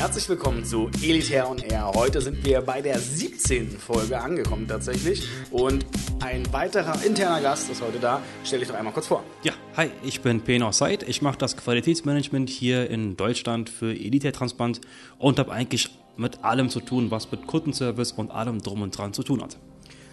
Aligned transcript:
Herzlich 0.00 0.30
willkommen 0.30 0.64
zu 0.64 0.90
Elitär 1.02 1.46
on 1.46 1.58
Air. 1.58 1.92
Heute 1.94 2.22
sind 2.22 2.42
wir 2.42 2.62
bei 2.62 2.80
der 2.80 2.98
17. 2.98 3.78
Folge 3.78 4.18
angekommen 4.18 4.66
tatsächlich 4.66 5.28
und 5.50 5.84
ein 6.20 6.50
weiterer 6.54 7.04
interner 7.04 7.42
Gast 7.42 7.68
ist 7.68 7.82
heute 7.82 7.98
da. 7.98 8.22
Stell 8.42 8.60
dich 8.60 8.68
doch 8.68 8.76
einmal 8.76 8.94
kurz 8.94 9.08
vor. 9.08 9.22
Ja, 9.42 9.52
hi, 9.76 9.90
ich 10.02 10.22
bin 10.22 10.40
Penor 10.40 10.72
Seid. 10.72 11.02
Ich 11.02 11.20
mache 11.20 11.36
das 11.36 11.54
Qualitätsmanagement 11.58 12.48
hier 12.48 12.88
in 12.88 13.18
Deutschland 13.18 13.68
für 13.68 13.92
Elitär 13.92 14.32
Transplant 14.32 14.80
und 15.18 15.38
habe 15.38 15.52
eigentlich 15.52 15.90
mit 16.16 16.42
allem 16.44 16.70
zu 16.70 16.80
tun, 16.80 17.10
was 17.10 17.30
mit 17.30 17.46
Kundenservice 17.46 18.12
und 18.12 18.30
allem 18.30 18.62
drum 18.62 18.80
und 18.80 18.96
dran 18.96 19.12
zu 19.12 19.22
tun 19.22 19.42
hat. 19.42 19.58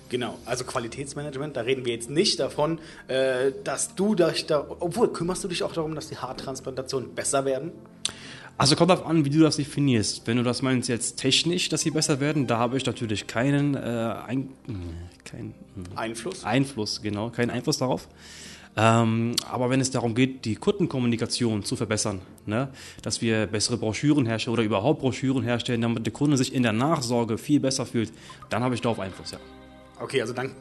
Genau, 0.09 0.37
also 0.45 0.65
Qualitätsmanagement, 0.65 1.55
da 1.55 1.61
reden 1.61 1.85
wir 1.85 1.93
jetzt 1.93 2.09
nicht 2.09 2.41
davon, 2.41 2.79
äh, 3.07 3.51
dass 3.63 3.95
du 3.95 4.15
dich 4.15 4.47
da, 4.47 4.65
obwohl 4.67 5.13
kümmerst 5.13 5.45
du 5.45 5.47
dich 5.47 5.63
auch 5.63 5.73
darum, 5.73 5.95
dass 5.95 6.09
die 6.09 6.17
Haartransplantationen 6.17 7.15
besser 7.15 7.45
werden? 7.45 7.71
Also 8.57 8.75
kommt 8.75 8.89
darauf 8.89 9.05
an, 9.05 9.23
wie 9.23 9.29
du 9.29 9.39
das 9.39 9.57
definierst. 9.57 10.25
Wenn 10.25 10.37
du 10.37 10.43
das 10.43 10.63
meinst 10.63 10.89
jetzt 10.89 11.17
technisch, 11.17 11.69
dass 11.69 11.81
sie 11.81 11.91
besser 11.91 12.19
werden, 12.19 12.47
da 12.47 12.57
habe 12.57 12.75
ich 12.77 12.85
natürlich 12.85 13.27
keinen 13.27 13.75
äh, 13.75 13.77
ein, 14.25 14.49
kein, 15.23 15.53
Einfluss? 15.95 16.43
Einfluss, 16.43 17.01
genau, 17.03 17.29
keinen 17.29 17.51
Einfluss 17.51 17.77
darauf. 17.77 18.07
Ähm, 18.75 19.35
aber 19.49 19.69
wenn 19.69 19.79
es 19.79 19.91
darum 19.91 20.15
geht, 20.15 20.45
die 20.45 20.55
Kundenkommunikation 20.55 21.63
zu 21.63 21.75
verbessern, 21.75 22.21
ne, 22.45 22.69
dass 23.01 23.21
wir 23.21 23.47
bessere 23.47 23.77
Broschüren 23.77 24.25
herstellen 24.25 24.53
oder 24.53 24.63
überhaupt 24.63 25.01
Broschüren 25.01 25.43
herstellen, 25.43 25.81
damit 25.81 26.05
der 26.05 26.13
Kunde 26.13 26.37
sich 26.37 26.53
in 26.53 26.63
der 26.63 26.73
Nachsorge 26.73 27.37
viel 27.37 27.59
besser 27.59 27.85
fühlt, 27.85 28.11
dann 28.49 28.63
habe 28.63 28.75
ich 28.75 28.81
darauf 28.81 28.99
Einfluss, 28.99 29.31
ja. 29.31 29.39
Okay, 29.99 30.21
also 30.21 30.33
dann 30.33 30.51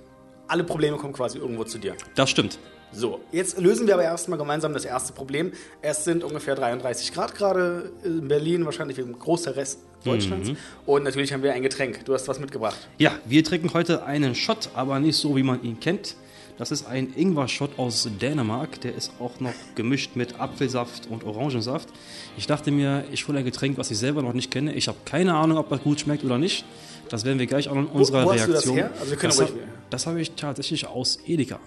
alle 0.49 0.65
Probleme 0.65 0.97
kommen 0.97 1.13
quasi 1.13 1.39
irgendwo 1.39 1.65
zu 1.65 1.79
dir. 1.79 1.95
Das 2.15 2.31
stimmt. 2.31 2.59
So, 2.93 3.21
jetzt 3.33 3.61
lösen 3.61 3.87
wir 3.87 3.95
aber 3.95 4.05
erstmal 4.05 4.39
gemeinsam 4.39 4.73
das 4.73 4.85
erste 4.85 5.13
Problem. 5.13 5.53
Es 5.83 6.05
sind 6.05 6.23
ungefähr 6.23 6.55
33 6.55 7.13
Grad 7.13 7.35
gerade 7.35 7.93
in 8.05 8.29
Berlin, 8.29 8.65
wahrscheinlich 8.65 8.97
wie 8.97 9.03
im 9.03 9.19
großen 9.19 9.53
Rest 9.53 9.81
Deutschlands. 10.05 10.51
Mhm. 10.51 10.57
Und 10.87 11.03
natürlich 11.03 11.33
haben 11.33 11.43
wir 11.43 11.53
ein 11.53 11.63
Getränk. 11.63 12.05
Du 12.05 12.15
hast 12.15 12.29
was 12.29 12.39
mitgebracht. 12.39 12.89
Ja, 12.99 13.13
wir 13.25 13.43
trinken 13.43 13.75
heute 13.75 14.05
einen 14.05 14.35
Shot, 14.35 14.71
aber 14.75 15.01
nicht 15.01 15.17
so, 15.17 15.37
wie 15.37 15.43
man 15.43 15.63
ihn 15.63 15.81
kennt. 15.81 16.17
Das 16.59 16.71
ist 16.71 16.87
ein 16.87 17.13
Ingwer-Shot 17.15 17.79
aus 17.79 18.09
Dänemark. 18.21 18.81
Der 18.81 18.95
ist 18.95 19.13
auch 19.21 19.41
noch 19.41 19.53
gemischt 19.75 20.17
mit 20.17 20.41
Apfelsaft 20.41 21.09
und 21.11 21.25
Orangensaft. 21.25 21.89
Ich 22.39 22.47
dachte 22.47 22.71
mir, 22.71 23.05
ich 23.13 23.29
hole 23.29 23.41
ein 23.41 23.45
Getränk, 23.45 23.77
was 23.77 23.91
ich 23.91 23.99
selber 23.99 24.23
noch 24.23 24.33
nicht 24.33 24.51
kenne. 24.51 24.73
Ich 24.73 24.89
habe 24.89 24.97
keine 25.05 25.35
Ahnung, 25.35 25.59
ob 25.59 25.69
das 25.69 25.83
gut 25.83 26.01
schmeckt 26.01 26.25
oder 26.25 26.39
nicht. 26.39 26.65
Das 27.09 27.25
werden 27.25 27.39
wir 27.39 27.47
gleich 27.47 27.69
auch 27.69 27.77
in 27.77 27.87
unserer 27.87 28.25
wo 28.25 28.33
hast 28.33 28.47
du 28.47 28.53
das 28.53 28.67
Reaktion. 28.67 28.77
her? 28.77 28.91
Also 28.99 29.11
wir 29.11 29.19
können 29.19 29.31
das 29.37 29.41
hab- 29.41 29.51
das 29.91 30.07
habe 30.07 30.21
ich 30.21 30.33
tatsächlich 30.33 30.87
aus 30.87 31.19
Edeka. 31.27 31.61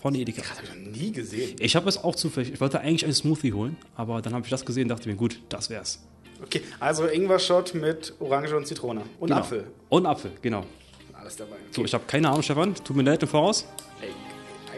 Von 0.00 0.14
Edeka. 0.14 0.42
Das 0.42 0.50
habe 0.52 0.62
ich 0.64 0.70
noch 0.86 0.96
nie 1.02 1.12
gesehen. 1.12 1.56
Ich 1.58 1.74
habe 1.76 1.88
es 1.88 1.98
auch 2.02 2.14
zufällig. 2.14 2.52
Ich 2.52 2.60
wollte 2.60 2.80
eigentlich 2.80 3.04
einen 3.04 3.14
Smoothie 3.14 3.52
holen, 3.52 3.76
aber 3.96 4.22
dann 4.22 4.32
habe 4.32 4.44
ich 4.44 4.50
das 4.50 4.64
gesehen 4.64 4.84
und 4.84 4.88
dachte 4.90 5.08
mir, 5.08 5.16
gut, 5.16 5.40
das 5.48 5.70
wär's. 5.70 5.98
Okay, 6.42 6.62
also 6.78 7.06
Ingwer-Shot 7.06 7.74
mit 7.74 8.14
Orange 8.20 8.54
und 8.56 8.66
Zitrone. 8.66 9.02
Und 9.18 9.28
Genau. 9.28 9.40
Apfel. 9.40 9.66
Und 9.88 10.06
Apfel, 10.06 10.30
genau. 10.40 10.64
Alles 11.12 11.34
dabei. 11.36 11.52
Okay. 11.56 11.62
So, 11.72 11.84
ich 11.84 11.92
habe 11.92 12.04
keine 12.06 12.28
Ahnung, 12.28 12.42
Stefan. 12.42 12.74
Tut 12.76 12.94
mir 12.96 13.02
leid 13.02 13.20
im 13.24 13.28
Voraus. 13.28 13.66
Ey, 14.00 14.08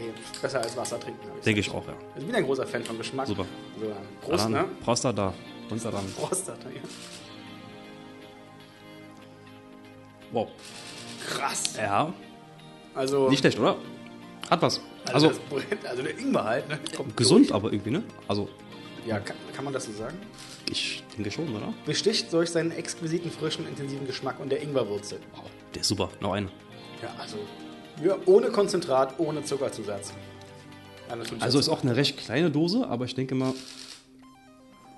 ey, 0.01 0.09
besser 0.41 0.63
als 0.63 0.75
Wasser 0.75 0.99
trinken. 0.99 1.21
ich 1.39 1.45
Denke 1.45 1.61
ich 1.61 1.71
auch, 1.71 1.87
ja. 1.87 1.93
Ich 2.19 2.25
bin 2.25 2.35
ein 2.35 2.45
großer 2.45 2.67
Fan 2.67 2.83
von 2.83 2.97
Geschmack. 2.97 3.27
Super. 3.27 3.45
So, 3.79 3.87
Prost, 4.27 4.45
dann, 4.45 4.53
ne? 4.53 4.65
Prost 4.83 5.05
da, 5.05 5.13
da. 5.13 5.35
Und 5.69 5.85
da. 5.85 5.91
Prost, 6.17 6.49
Alter, 6.49 6.71
ja. 6.75 6.81
Wow. 10.33 10.49
Krass. 11.27 11.77
Ja, 11.77 12.13
Also, 12.95 13.29
nicht 13.29 13.41
schlecht, 13.41 13.59
oder? 13.59 13.77
Hat 14.49 14.63
was. 14.63 14.81
also, 15.13 15.29
Also, 15.29 15.41
brennt, 15.49 15.87
also 15.87 16.03
der 16.03 16.19
Ingwer 16.19 16.45
halt, 16.45 16.69
ne? 16.69 16.79
Kommt 16.97 17.17
gesund 17.17 17.47
durch. 17.51 17.55
aber 17.55 17.73
irgendwie, 17.73 17.91
ne? 17.91 18.03
Also, 18.29 18.49
Ja, 19.07 19.19
kann, 19.21 19.37
kann 19.55 19.65
man 19.65 19.73
das 19.75 19.85
so 19.87 19.93
sagen? 19.93 20.17
ich 20.71 21.03
denke 21.17 21.31
schon, 21.33 21.49
oder? 21.55 21.73
Besticht 21.85 22.33
durch 22.33 22.51
seinen 22.51 22.71
exquisiten, 22.71 23.31
frischen, 23.31 23.67
intensiven 23.67 24.07
Geschmack 24.07 24.39
und 24.39 24.51
der 24.51 24.63
Ingwerwurzel. 24.63 25.19
Wow, 25.35 25.45
der 25.75 25.81
ist 25.83 25.89
super. 25.89 26.11
Noch 26.21 26.33
einen. 26.35 26.49
Ja, 27.03 27.13
also 27.19 27.39
ja, 28.05 28.17
ohne 28.27 28.51
Konzentrat, 28.51 29.19
ohne 29.19 29.43
Zuckerzusatz. 29.43 30.13
Ja, 31.09 31.17
Also 31.41 31.59
ist 31.59 31.69
auch 31.69 31.83
eine 31.83 31.97
recht 31.97 32.19
kleine 32.19 32.51
Dose, 32.53 32.87
aber 32.89 33.05
ich 33.05 33.15
denke 33.17 33.35
mal, 33.35 33.53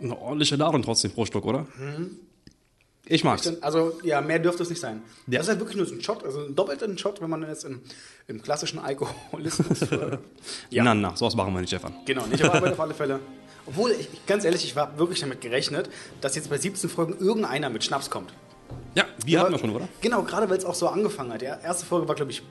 eine 0.01 0.19
ordentliche 0.21 0.56
Ladung 0.56 0.83
trotzdem 0.83 1.11
pro 1.12 1.25
Stück, 1.25 1.45
oder? 1.47 1.67
Ich 3.07 3.25
mag's. 3.25 3.51
Also, 3.63 3.99
ja, 4.05 4.21
mehr 4.21 4.39
dürfte 4.39 4.63
es 4.63 4.71
nicht 4.71 4.81
sein. 4.81 5.03
Ja. 5.27 5.39
Das 5.39 5.47
ist 5.47 5.49
halt 5.51 5.61
wirklich 5.61 5.77
nur 5.77 5.87
so 5.87 5.95
ein 5.95 6.03
Shot, 6.03 6.25
also 6.25 6.41
ein 6.41 6.55
doppelter 6.55 6.97
Shot, 6.97 7.21
wenn 7.21 7.31
man 7.31 7.43
jetzt 7.43 7.65
im, 7.65 7.81
im 8.29 8.43
klassischen 8.43 8.79
Alkoholismus. 8.79 9.83
äh, 9.93 10.19
ja, 10.71 10.85
Na, 10.85 10.95
na, 10.95 11.17
sowas 11.17 11.35
machen 11.35 11.53
wir 11.53 11.61
nicht, 11.61 11.71
Stefan. 11.71 11.95
genau, 12.07 12.27
nicht 12.27 12.45
aber 12.45 12.71
auf 12.71 12.81
alle 12.81 12.95
Fälle. 12.95 13.19
Obwohl, 13.67 13.91
ich, 13.93 14.09
ganz 14.27 14.45
ehrlich, 14.45 14.65
ich 14.65 14.77
war 14.77 14.99
wirklich 14.99 15.21
damit 15.21 15.41
gerechnet, 15.41 15.89
dass 16.21 16.37
jetzt 16.37 16.49
bei 16.51 16.59
17 16.59 16.89
Folgen 16.91 17.17
irgendeiner 17.19 17.71
mit 17.71 17.85
Schnaps 17.85 18.09
kommt. 18.11 18.33
Ja, 18.95 19.05
wir 19.25 19.41
hatten 19.41 19.53
wir 19.53 19.59
schon, 19.59 19.71
oder? 19.71 19.89
Genau, 20.01 20.23
gerade 20.23 20.49
weil 20.49 20.59
es 20.59 20.65
auch 20.65 20.75
so 20.75 20.89
angefangen 20.89 21.33
hat. 21.33 21.43
Die 21.43 21.47
erste 21.47 21.85
Folge 21.87 22.09
war, 22.09 22.15
glaube 22.15 22.31
ich, 22.31 22.43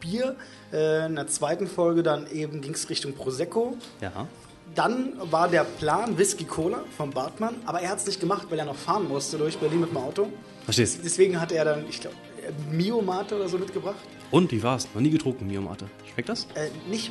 Bier. 0.00 0.36
Äh, 0.72 1.06
in 1.06 1.14
der 1.16 1.26
zweiten 1.28 1.66
Folge 1.66 2.02
dann 2.02 2.30
eben 2.30 2.60
ging 2.60 2.74
es 2.74 2.88
Richtung 2.90 3.14
Prosecco. 3.14 3.76
Ja. 4.00 4.26
Dann 4.74 5.12
war 5.30 5.48
der 5.48 5.64
Plan 5.64 6.16
Whisky 6.16 6.44
Cola 6.44 6.82
von 6.96 7.10
Bartmann, 7.10 7.56
aber 7.66 7.80
er 7.80 7.90
hat 7.90 7.98
es 7.98 8.06
nicht 8.06 8.20
gemacht, 8.20 8.46
weil 8.50 8.58
er 8.58 8.64
noch 8.64 8.76
fahren 8.76 9.06
musste 9.06 9.36
durch 9.36 9.58
Berlin 9.58 9.80
mit 9.80 9.90
dem 9.90 9.98
Auto. 9.98 10.28
Verstehst 10.64 11.00
Deswegen 11.04 11.40
hat 11.40 11.52
er 11.52 11.64
dann, 11.64 11.84
ich 11.88 12.00
glaube, 12.00 12.16
Mio 12.70 13.02
Mate 13.02 13.36
oder 13.36 13.48
so 13.48 13.58
mitgebracht. 13.58 13.96
Und, 14.30 14.50
wie 14.50 14.62
war's? 14.62 14.88
Noch 14.94 15.02
nie 15.02 15.10
getrunken, 15.10 15.46
Miomate. 15.46 15.86
Schmeckt 16.12 16.28
das? 16.30 16.46
Äh, 16.54 16.68
nicht 16.88 17.10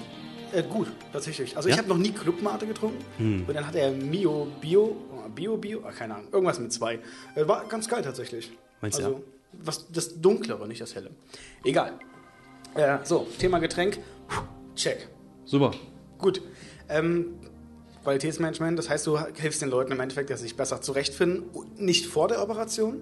äh, 0.54 0.64
gut, 0.64 0.88
tatsächlich. 1.14 1.56
Also 1.56 1.70
Ja? 1.70 1.76
ich 1.76 1.80
habe 1.80 1.90
noch 1.90 1.98
nie 1.98 2.12
Club 2.12 2.42
Mate 2.42 2.66
getrunken. 2.66 3.46
Und 3.48 3.54
dann 3.54 3.66
hat 3.68 3.76
er 3.76 3.92
Mio 3.92 4.48
Bio, 4.60 4.98
oh, 5.12 5.30
Bio 5.30 5.58
Bio, 5.58 5.82
ah, 5.86 5.92
keine 5.92 6.16
Ahnung, 6.16 6.28
irgendwas 6.32 6.60
mit 6.60 6.74
zwei. 6.74 7.00
Äh, 7.36 7.48
war 7.48 7.66
ganz 7.68 7.88
geil 7.88 8.02
tatsächlich. 8.02 8.52
Meinst 8.82 9.00
du, 9.00 9.04
also, 9.04 9.24
was, 9.54 9.86
das 9.92 10.20
Dunklere, 10.20 10.68
nicht 10.68 10.82
das 10.82 10.96
Helle. 10.96 11.12
Egal. 11.64 11.94
Äh, 12.76 12.98
so, 13.04 13.28
Thema 13.38 13.60
Getränk. 13.60 14.00
Check. 14.76 15.08
Super. 15.46 15.72
Gut. 16.18 16.42
Ähm, 16.90 17.36
Qualitätsmanagement, 18.04 18.80
das 18.80 18.90
heißt, 18.90 19.06
du 19.06 19.20
hilfst 19.36 19.62
den 19.62 19.70
Leuten 19.70 19.92
im 19.92 20.00
Endeffekt, 20.00 20.30
dass 20.30 20.40
sie 20.40 20.48
sich 20.48 20.58
besser 20.58 20.82
zurechtfinden, 20.82 21.44
nicht 21.78 22.08
vor 22.08 22.28
der 22.28 22.42
Operation. 22.42 23.02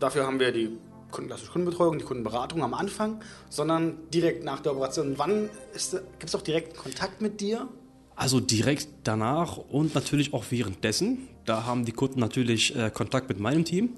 Dafür 0.00 0.26
haben 0.26 0.40
wir 0.40 0.52
die 0.52 0.78
klassische 1.10 1.52
Kundenbetreuung, 1.52 1.98
die 1.98 2.04
Kundenberatung 2.04 2.62
am 2.62 2.74
Anfang, 2.74 3.20
sondern 3.50 3.96
direkt 4.12 4.44
nach 4.44 4.60
der 4.60 4.72
Operation. 4.72 5.14
Wann 5.16 5.50
gibt 5.72 6.24
es 6.24 6.34
auch 6.34 6.42
direkt 6.42 6.76
Kontakt 6.76 7.20
mit 7.20 7.40
dir? 7.40 7.68
Also 8.16 8.40
direkt 8.40 8.88
danach 9.04 9.58
und 9.58 9.94
natürlich 9.94 10.34
auch 10.34 10.46
währenddessen. 10.50 11.28
Da 11.44 11.64
haben 11.64 11.84
die 11.84 11.92
Kunden 11.92 12.18
natürlich 12.20 12.74
äh, 12.76 12.90
Kontakt 12.90 13.28
mit 13.28 13.38
meinem 13.38 13.64
Team, 13.64 13.90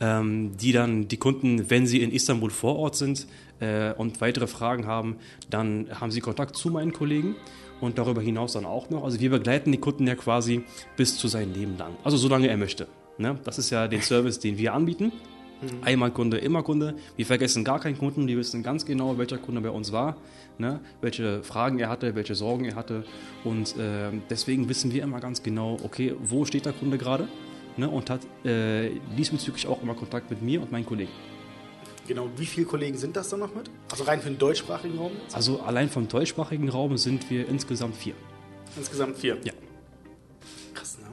ähm, 0.00 0.56
die 0.56 0.72
dann 0.72 1.08
die 1.08 1.16
Kunden, 1.16 1.68
wenn 1.68 1.86
sie 1.86 2.02
in 2.02 2.12
Istanbul 2.12 2.50
vor 2.50 2.76
Ort 2.76 2.96
sind 2.96 3.26
äh, 3.58 3.92
und 3.94 4.20
weitere 4.20 4.46
Fragen 4.46 4.86
haben, 4.86 5.16
dann 5.50 5.88
haben 6.00 6.12
sie 6.12 6.20
Kontakt 6.20 6.56
zu 6.56 6.70
meinen 6.70 6.92
Kollegen 6.92 7.34
und 7.80 7.98
darüber 7.98 8.20
hinaus 8.20 8.52
dann 8.52 8.64
auch 8.64 8.90
noch. 8.90 9.04
Also 9.04 9.20
wir 9.20 9.30
begleiten 9.30 9.72
die 9.72 9.78
Kunden 9.78 10.06
ja 10.06 10.14
quasi 10.14 10.64
bis 10.96 11.16
zu 11.16 11.28
seinem 11.28 11.52
Leben 11.54 11.76
lang. 11.78 11.96
Also 12.04 12.16
solange 12.16 12.48
er 12.48 12.56
möchte. 12.56 12.88
Ne? 13.18 13.38
Das 13.44 13.58
ist 13.58 13.70
ja 13.70 13.88
den 13.88 14.02
Service, 14.02 14.38
den 14.38 14.58
wir 14.58 14.74
anbieten. 14.74 15.12
Einmal 15.82 16.12
Kunde, 16.12 16.38
immer 16.38 16.62
Kunde. 16.62 16.94
Wir 17.16 17.26
vergessen 17.26 17.64
gar 17.64 17.80
keinen 17.80 17.98
Kunden. 17.98 18.28
Wir 18.28 18.36
wissen 18.36 18.62
ganz 18.62 18.86
genau, 18.86 19.18
welcher 19.18 19.38
Kunde 19.38 19.60
bei 19.60 19.70
uns 19.70 19.90
war, 19.90 20.16
ne? 20.56 20.78
welche 21.00 21.42
Fragen 21.42 21.80
er 21.80 21.88
hatte, 21.88 22.14
welche 22.14 22.36
Sorgen 22.36 22.64
er 22.64 22.76
hatte. 22.76 23.04
Und 23.42 23.76
äh, 23.76 24.12
deswegen 24.30 24.68
wissen 24.68 24.92
wir 24.92 25.02
immer 25.02 25.18
ganz 25.18 25.42
genau, 25.42 25.76
okay, 25.82 26.14
wo 26.20 26.44
steht 26.44 26.66
der 26.66 26.72
Kunde 26.72 26.96
gerade? 26.96 27.26
Ne? 27.76 27.88
Und 27.88 28.08
hat 28.08 28.20
äh, 28.44 28.90
diesbezüglich 29.16 29.66
auch 29.66 29.82
immer 29.82 29.94
Kontakt 29.94 30.30
mit 30.30 30.42
mir 30.42 30.62
und 30.62 30.70
meinen 30.70 30.86
Kollegen. 30.86 31.10
Genau, 32.08 32.26
wie 32.38 32.46
viele 32.46 32.66
Kollegen 32.66 32.96
sind 32.96 33.16
das 33.16 33.28
dann 33.28 33.40
noch 33.40 33.54
mit? 33.54 33.70
Also 33.90 34.04
rein 34.04 34.20
für 34.22 34.30
den 34.30 34.38
deutschsprachigen 34.38 34.96
Raum? 34.96 35.12
jetzt? 35.22 35.36
Also 35.36 35.60
allein 35.60 35.90
vom 35.90 36.08
deutschsprachigen 36.08 36.70
Raum 36.70 36.96
sind 36.96 37.28
wir 37.28 37.46
insgesamt 37.46 37.94
vier. 37.96 38.14
Insgesamt 38.78 39.18
vier. 39.18 39.36
Ja. 39.44 39.52
Krass, 40.72 40.96
ne? 40.98 41.06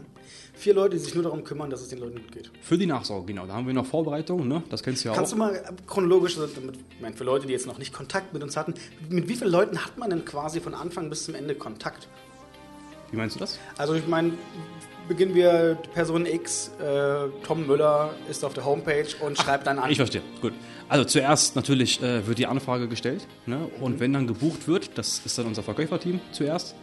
Vier 0.54 0.74
Leute, 0.74 0.96
die 0.96 1.00
sich 1.04 1.14
nur 1.14 1.24
darum 1.24 1.44
kümmern, 1.44 1.70
dass 1.70 1.82
es 1.82 1.90
den 1.90 2.00
Leuten 2.00 2.16
gut 2.22 2.32
geht. 2.32 2.50
Für 2.62 2.78
die 2.78 2.86
Nachsorge, 2.86 3.26
genau. 3.28 3.46
Da 3.46 3.56
haben 3.56 3.68
wir 3.68 3.74
noch 3.74 3.86
Vorbereitungen, 3.86 4.48
ne? 4.48 4.64
das 4.70 4.82
kennst 4.84 5.04
du 5.04 5.10
ja 5.10 5.16
Kannst 5.16 5.34
auch. 5.34 5.38
du 5.38 5.44
mal 5.44 5.62
chronologisch, 5.86 6.38
also 6.38 6.54
damit, 6.56 6.78
ich 6.90 7.02
meine, 7.02 7.14
für 7.14 7.26
Leute, 7.26 7.46
die 7.46 7.52
jetzt 7.52 7.68
noch 7.68 7.78
nicht 7.78 7.94
Kontakt 7.94 8.34
mit 8.34 8.42
uns 8.42 8.56
hatten, 8.56 8.74
mit 9.10 9.28
wie 9.28 9.36
vielen 9.36 9.52
Leuten 9.52 9.84
hat 9.84 9.98
man 9.98 10.10
denn 10.10 10.24
quasi 10.24 10.62
von 10.62 10.74
Anfang 10.74 11.10
bis 11.10 11.26
zum 11.26 11.36
Ende 11.36 11.56
Kontakt? 11.56 12.08
Wie 13.12 13.18
meinst 13.18 13.36
du 13.36 13.42
das? 13.42 13.60
Also 13.78 13.96
ich 13.96 14.08
meine, 14.08 14.32
beginnen 15.08 15.36
wir 15.36 15.78
Person 15.94 16.26
X, 16.26 16.72
äh, 16.80 17.28
Tom 17.46 17.68
Müller 17.68 18.14
ist 18.30 18.44
auf 18.44 18.54
der 18.54 18.66
Homepage 18.66 19.08
und 19.20 19.38
schreibt 19.38 19.68
dann 19.68 19.80
an. 19.80 19.90
Ich 19.90 19.98
verstehe, 19.98 20.22
gut. 20.42 20.54
Also 20.90 21.06
zuerst 21.06 21.56
natürlich 21.56 22.02
äh, 22.02 22.26
wird 22.28 22.38
die 22.38 22.48
Anfrage 22.48 22.88
gestellt 22.88 23.28
ne? 23.46 23.70
und 23.82 24.00
wenn 24.00 24.14
dann 24.14 24.28
gebucht 24.28 24.68
wird, 24.68 24.98
das 24.98 25.22
ist 25.26 25.38
dann 25.38 25.48
unser 25.48 25.64
Verkäuferteam 25.64 26.20
zuerst, 26.32 26.76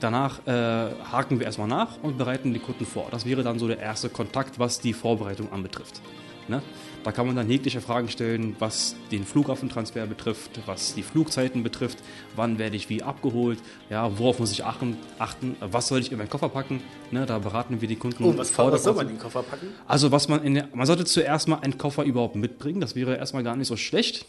danach 0.00 0.46
äh, 0.46 0.50
haken 0.50 1.38
wir 1.38 1.46
erstmal 1.46 1.68
nach 1.68 2.02
und 2.02 2.18
bereiten 2.18 2.52
die 2.52 2.60
Kunden 2.60 2.86
vor. 2.86 3.08
Das 3.10 3.24
wäre 3.24 3.42
dann 3.42 3.58
so 3.58 3.68
der 3.68 3.78
erste 3.78 4.08
Kontakt, 4.08 4.58
was 4.58 4.80
die 4.80 4.92
Vorbereitung 4.92 5.52
anbetrifft. 5.52 6.00
Ne? 6.48 6.62
Da 7.08 7.12
kann 7.12 7.26
man 7.26 7.36
dann 7.36 7.48
jegliche 7.48 7.80
Fragen 7.80 8.10
stellen, 8.10 8.54
was 8.58 8.94
den 9.10 9.24
Flughafentransfer 9.24 10.06
betrifft, 10.06 10.60
was 10.66 10.94
die 10.94 11.02
Flugzeiten 11.02 11.62
betrifft, 11.62 12.00
wann 12.36 12.58
werde 12.58 12.76
ich 12.76 12.90
wie 12.90 13.02
abgeholt, 13.02 13.58
ja, 13.88 14.18
worauf 14.18 14.40
muss 14.40 14.52
ich 14.52 14.66
achten, 14.66 14.98
achten 15.18 15.56
was 15.58 15.88
soll 15.88 16.00
ich 16.00 16.12
in 16.12 16.18
meinen 16.18 16.28
Koffer 16.28 16.50
packen. 16.50 16.82
Ne? 17.10 17.24
Da 17.24 17.38
beraten 17.38 17.80
wir 17.80 17.88
die 17.88 17.96
Kunden. 17.96 18.24
Oh, 18.24 18.36
was, 18.36 18.58
was 18.58 18.82
soll 18.82 18.92
man 18.92 19.06
in 19.06 19.14
den 19.14 19.22
Koffer 19.22 19.42
packen? 19.42 19.68
Also 19.86 20.12
was 20.12 20.28
man 20.28 20.44
in 20.44 20.52
der, 20.52 20.68
man 20.74 20.86
sollte 20.86 21.06
zuerst 21.06 21.48
mal 21.48 21.60
einen 21.60 21.78
Koffer 21.78 22.04
überhaupt 22.04 22.36
mitbringen, 22.36 22.78
das 22.78 22.94
wäre 22.94 23.16
erstmal 23.16 23.42
gar 23.42 23.56
nicht 23.56 23.68
so 23.68 23.78
schlecht 23.78 24.26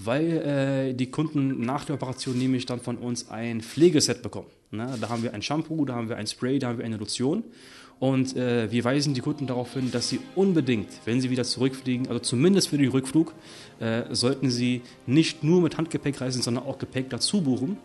weil 0.00 0.90
äh, 0.90 0.94
die 0.94 1.10
Kunden 1.10 1.60
nach 1.62 1.84
der 1.84 1.96
Operation 1.96 2.38
nämlich 2.38 2.66
dann 2.66 2.78
von 2.78 2.98
uns 2.98 3.30
ein 3.30 3.62
Pflegeset 3.62 4.22
bekommen. 4.22 4.46
Ne? 4.70 4.96
Da 5.00 5.08
haben 5.08 5.24
wir 5.24 5.34
ein 5.34 5.42
Shampoo, 5.42 5.84
da 5.84 5.96
haben 5.96 6.08
wir 6.08 6.16
ein 6.16 6.28
Spray, 6.28 6.60
da 6.60 6.68
haben 6.68 6.78
wir 6.78 6.84
eine 6.84 6.98
Lotion. 6.98 7.42
Und 8.00 8.36
äh, 8.36 8.70
wir 8.70 8.84
weisen 8.84 9.14
die 9.14 9.20
Kunden 9.20 9.46
darauf 9.46 9.74
hin, 9.74 9.90
dass 9.90 10.08
sie 10.08 10.20
unbedingt, 10.36 10.88
wenn 11.04 11.20
sie 11.20 11.30
wieder 11.30 11.44
zurückfliegen, 11.44 12.06
also 12.06 12.20
zumindest 12.20 12.68
für 12.68 12.78
den 12.78 12.90
Rückflug, 12.90 13.34
äh, 13.80 14.02
sollten 14.14 14.50
sie 14.50 14.82
nicht 15.06 15.42
nur 15.42 15.60
mit 15.60 15.76
Handgepäck 15.76 16.20
reisen, 16.20 16.42
sondern 16.42 16.64
auch 16.64 16.78
Gepäck 16.78 17.10
dazu 17.10 17.40
buchen, 17.42 17.76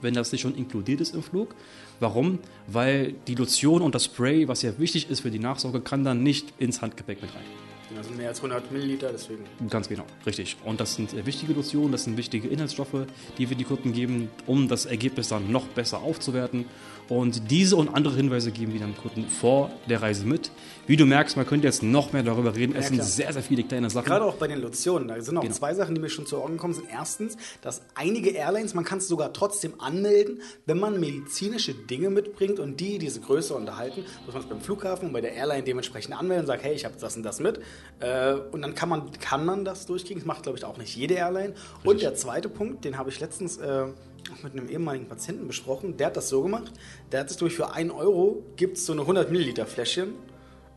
wenn 0.00 0.14
das 0.14 0.32
nicht 0.32 0.40
schon 0.40 0.54
inkludiert 0.54 1.00
ist 1.00 1.14
im 1.14 1.22
Flug. 1.22 1.54
Warum? 2.00 2.38
Weil 2.66 3.14
die 3.26 3.34
Lotion 3.34 3.82
und 3.82 3.94
das 3.94 4.06
Spray, 4.06 4.48
was 4.48 4.62
ja 4.62 4.78
wichtig 4.78 5.10
ist 5.10 5.20
für 5.20 5.30
die 5.30 5.38
Nachsorge, 5.38 5.80
kann 5.80 6.04
dann 6.04 6.22
nicht 6.22 6.54
ins 6.58 6.80
Handgepäck 6.80 7.20
mit 7.20 7.34
rein. 7.34 7.73
Das 7.96 8.06
sind 8.06 8.16
mehr 8.16 8.28
als 8.28 8.38
100 8.38 8.70
Milliliter, 8.72 9.10
deswegen. 9.12 9.44
Ganz 9.70 9.88
genau, 9.88 10.04
richtig. 10.26 10.56
Und 10.64 10.80
das 10.80 10.94
sind 10.94 11.12
äh, 11.14 11.26
wichtige 11.26 11.52
Lotionen, 11.52 11.92
das 11.92 12.04
sind 12.04 12.16
wichtige 12.16 12.48
Inhaltsstoffe, 12.48 13.06
die 13.38 13.48
wir 13.48 13.56
die 13.56 13.64
Kunden 13.64 13.92
geben, 13.92 14.30
um 14.46 14.68
das 14.68 14.86
Ergebnis 14.86 15.28
dann 15.28 15.50
noch 15.50 15.66
besser 15.66 16.02
aufzuwerten. 16.02 16.66
Und 17.08 17.50
diese 17.50 17.76
und 17.76 17.88
andere 17.88 18.16
Hinweise 18.16 18.50
geben 18.50 18.72
wir 18.72 18.80
dem 18.80 18.96
Kunden 18.96 19.28
vor 19.28 19.70
der 19.88 20.00
Reise 20.00 20.24
mit. 20.24 20.50
Wie 20.86 20.96
du 20.96 21.06
merkst, 21.06 21.36
man 21.36 21.46
könnte 21.46 21.66
jetzt 21.66 21.82
noch 21.82 22.12
mehr 22.12 22.22
darüber 22.22 22.54
reden. 22.54 22.74
Es 22.76 22.84
ja, 22.84 22.88
sind 22.90 23.04
sehr, 23.04 23.32
sehr 23.32 23.42
viele 23.42 23.62
kleine 23.62 23.88
Sachen. 23.88 24.06
Gerade 24.06 24.24
auch 24.24 24.36
bei 24.36 24.48
den 24.48 24.60
Lotionen. 24.60 25.08
Da 25.08 25.20
sind 25.20 25.36
auch 25.36 25.42
genau. 25.42 25.54
zwei 25.54 25.74
Sachen, 25.74 25.94
die 25.94 26.00
mir 26.00 26.10
schon 26.10 26.26
zu 26.26 26.36
Augen 26.36 26.54
gekommen 26.54 26.74
sind. 26.74 26.88
Erstens, 26.90 27.36
dass 27.62 27.82
einige 27.94 28.30
Airlines, 28.30 28.74
man 28.74 28.84
kann 28.84 28.98
es 28.98 29.08
sogar 29.08 29.32
trotzdem 29.32 29.80
anmelden, 29.80 30.42
wenn 30.66 30.78
man 30.78 31.00
medizinische 31.00 31.74
Dinge 31.74 32.10
mitbringt 32.10 32.58
und 32.58 32.80
die 32.80 32.98
diese 32.98 33.20
Größe 33.20 33.54
unterhalten, 33.54 34.04
muss 34.26 34.34
man 34.34 34.42
es 34.42 34.48
beim 34.48 34.60
Flughafen 34.60 35.08
und 35.08 35.12
bei 35.12 35.20
der 35.20 35.32
Airline 35.32 35.62
dementsprechend 35.62 36.14
anmelden 36.14 36.42
und 36.42 36.46
sagt, 36.48 36.62
hey, 36.62 36.74
ich 36.74 36.84
habe 36.84 36.94
das 37.00 37.16
und 37.16 37.22
das 37.22 37.40
mit. 37.40 37.60
Äh, 38.00 38.34
und 38.52 38.62
dann 38.62 38.74
kann 38.74 38.88
man, 38.88 39.10
kann 39.12 39.46
man 39.46 39.64
das 39.64 39.86
durchkriegen. 39.86 40.20
Das 40.20 40.26
macht, 40.26 40.42
glaube 40.42 40.58
ich, 40.58 40.64
auch 40.64 40.76
nicht 40.76 40.94
jede 40.94 41.14
Airline. 41.14 41.54
Richtig. 41.54 41.84
Und 41.84 42.02
der 42.02 42.14
zweite 42.14 42.48
Punkt, 42.48 42.84
den 42.84 42.98
habe 42.98 43.08
ich 43.08 43.20
letztens 43.20 43.56
äh, 43.56 43.86
mit 44.42 44.52
einem 44.52 44.68
ehemaligen 44.68 45.08
Patienten 45.08 45.46
besprochen. 45.46 45.96
Der 45.96 46.08
hat 46.08 46.16
das 46.16 46.28
so 46.28 46.42
gemacht. 46.42 46.72
Der 47.12 47.20
hat 47.20 47.30
es 47.30 47.36
durch 47.36 47.54
für 47.54 47.72
1 47.72 47.92
Euro 47.92 48.42
gibt 48.56 48.76
es 48.76 48.86
so 48.86 48.92
eine 48.92 49.02
100 49.02 49.30
Milliliter 49.30 49.66
Fläschchen, 49.66 50.14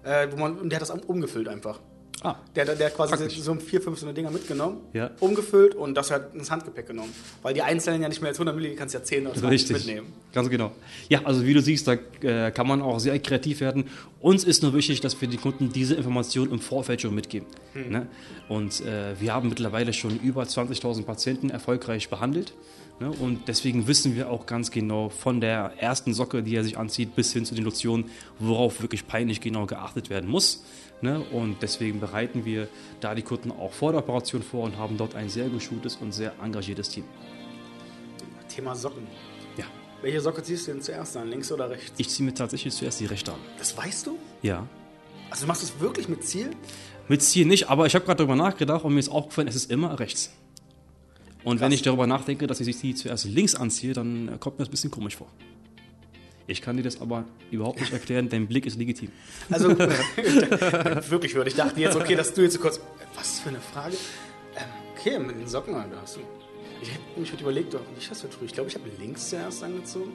äh, 0.07 0.31
wo 0.31 0.37
man, 0.37 0.57
und 0.57 0.69
der 0.69 0.79
hat 0.79 0.89
das 0.89 0.97
umgefüllt 1.05 1.47
einfach. 1.47 1.79
Ah. 2.23 2.35
Der, 2.55 2.65
der, 2.65 2.75
der 2.75 2.87
hat 2.87 2.95
quasi 2.95 3.15
Praktisch. 3.15 3.39
so 3.39 3.53
vier, 3.55 3.79
fünf 3.79 3.99
so 3.99 4.07
eine 4.07 4.13
Dinger 4.15 4.31
mitgenommen, 4.31 4.77
ja. 4.91 5.11
umgefüllt 5.19 5.75
und 5.75 5.93
das 5.93 6.09
hat 6.09 6.33
ins 6.33 6.49
Handgepäck 6.49 6.87
genommen. 6.87 7.13
Weil 7.43 7.53
die 7.53 7.61
einzelnen 7.61 8.01
ja 8.01 8.09
nicht 8.09 8.21
mehr 8.21 8.29
als 8.29 8.37
100 8.37 8.55
Milliliter, 8.55 8.79
kannst 8.79 8.95
ja 8.95 9.03
10 9.03 9.27
oder 9.27 9.35
20 9.35 9.69
mitnehmen. 9.71 10.13
Ganz 10.33 10.49
genau. 10.49 10.71
Ja, 11.09 11.21
also 11.25 11.45
wie 11.45 11.53
du 11.53 11.61
siehst, 11.61 11.87
da 11.87 11.93
äh, 12.21 12.49
kann 12.51 12.67
man 12.67 12.81
auch 12.81 12.99
sehr 12.99 13.19
kreativ 13.19 13.59
werden. 13.59 13.85
Uns 14.19 14.43
ist 14.43 14.63
nur 14.63 14.73
wichtig, 14.73 14.99
dass 15.01 15.19
wir 15.21 15.27
den 15.27 15.39
Kunden 15.39 15.71
diese 15.71 15.93
Informationen 15.93 16.51
im 16.51 16.59
Vorfeld 16.59 17.01
schon 17.01 17.13
mitgeben. 17.13 17.47
Hm. 17.73 17.89
Ne? 17.91 18.07
Und 18.49 18.81
äh, 18.81 19.19
wir 19.19 19.35
haben 19.35 19.49
mittlerweile 19.49 19.93
schon 19.93 20.19
über 20.19 20.41
20.000 20.41 21.05
Patienten 21.05 21.51
erfolgreich 21.51 22.09
behandelt. 22.09 22.53
Ne? 22.99 23.11
Und 23.11 23.47
deswegen 23.47 23.87
wissen 23.87 24.15
wir 24.15 24.29
auch 24.29 24.45
ganz 24.45 24.71
genau 24.71 25.09
von 25.09 25.39
der 25.39 25.73
ersten 25.77 26.13
Socke, 26.13 26.41
die 26.41 26.55
er 26.55 26.63
sich 26.63 26.77
anzieht, 26.77 27.15
bis 27.15 27.31
hin 27.31 27.45
zu 27.45 27.53
den 27.53 27.63
Lotionen, 27.63 28.09
worauf 28.39 28.81
wirklich 28.81 29.07
peinlich 29.07 29.39
genau 29.39 29.65
geachtet 29.65 30.09
werden 30.09 30.29
muss. 30.29 30.63
Ne? 31.01 31.19
Und 31.31 31.57
deswegen 31.61 31.99
bereiten 31.99 32.43
wir 32.43 32.67
da 32.99 33.13
die 33.13 33.21
Kunden 33.21 33.51
auch 33.51 33.71
vor 33.71 33.91
der 33.91 34.01
Operation 34.01 34.41
vor 34.41 34.63
und 34.63 34.77
haben 34.77 34.97
dort 34.97 35.15
ein 35.15 35.29
sehr 35.29 35.49
geschultes 35.49 35.95
und 35.97 36.11
sehr 36.11 36.33
engagiertes 36.43 36.89
Team. 36.89 37.03
Thema 38.47 38.75
Socken. 38.75 39.05
Ja. 39.57 39.65
Welche 40.01 40.21
Socke 40.21 40.41
ziehst 40.41 40.67
du 40.67 40.71
denn 40.71 40.81
zuerst 40.81 41.15
an, 41.17 41.29
links 41.29 41.51
oder 41.51 41.69
rechts? 41.69 41.93
Ich 41.97 42.09
ziehe 42.09 42.25
mir 42.25 42.33
tatsächlich 42.33 42.73
zuerst 42.73 42.99
die 42.99 43.05
rechte 43.05 43.31
an. 43.31 43.39
Das 43.59 43.77
weißt 43.77 44.07
du? 44.07 44.17
Ja. 44.41 44.65
Also 45.29 45.43
du 45.43 45.47
machst 45.47 45.61
es 45.61 45.79
wirklich 45.79 46.09
mit 46.09 46.23
Ziel? 46.23 46.49
Mit 47.07 47.21
Ziel 47.21 47.45
nicht, 47.45 47.69
aber 47.69 47.85
ich 47.85 47.93
habe 47.93 48.05
gerade 48.05 48.17
darüber 48.17 48.35
nachgedacht 48.35 48.83
und 48.83 48.93
mir 48.93 48.99
ist 48.99 49.09
aufgefallen, 49.09 49.47
es 49.47 49.55
ist 49.55 49.69
immer 49.69 49.99
rechts. 49.99 50.31
Und 51.47 51.59
Krass. 51.59 51.65
wenn 51.65 51.71
ich 51.71 51.81
darüber 51.81 52.07
nachdenke, 52.07 52.45
dass 52.45 52.59
ich 52.59 52.77
sie 52.77 52.93
zuerst 52.93 53.23
links 53.23 53.55
anziehe, 53.55 53.93
dann 53.93 54.37
kommt 54.41 54.59
mir 54.59 54.65
das 54.65 54.67
ein 54.67 54.71
bisschen 54.71 54.91
komisch 54.91 55.15
vor. 55.15 55.27
Ich 56.45 56.61
kann 56.61 56.75
dir 56.75 56.83
das 56.83 56.99
aber 56.99 57.23
überhaupt 57.51 57.79
nicht 57.79 57.93
erklären, 57.93 58.27
dein 58.27 58.47
Blick 58.47 58.65
ist 58.65 58.77
legitim. 58.77 59.13
Also, 59.49 59.69
wirklich 59.79 61.35
würde 61.35 61.49
ich 61.49 61.55
dachte 61.55 61.79
jetzt, 61.79 61.95
okay, 61.95 62.15
dass 62.15 62.33
du 62.33 62.41
jetzt 62.41 62.55
so 62.55 62.59
kurz, 62.59 62.81
was 63.15 63.39
für 63.39 63.47
eine 63.47 63.61
Frage? 63.61 63.95
Ähm, 64.57 64.65
okay, 64.93 65.19
mit 65.19 65.39
den 65.39 65.47
Socken, 65.47 65.73
da 65.73 65.87
hast 66.01 66.17
du. 66.17 66.19
Ich 66.81 66.91
hätte 66.91 67.17
mich 67.17 67.31
überlegt, 67.39 67.73
hast 68.09 68.23
du 68.25 68.27
früh? 68.27 68.43
Ich 68.43 68.51
glaube, 68.51 68.67
ich 68.67 68.75
habe 68.75 68.83
links 68.99 69.29
zuerst 69.29 69.63
angezogen 69.63 70.11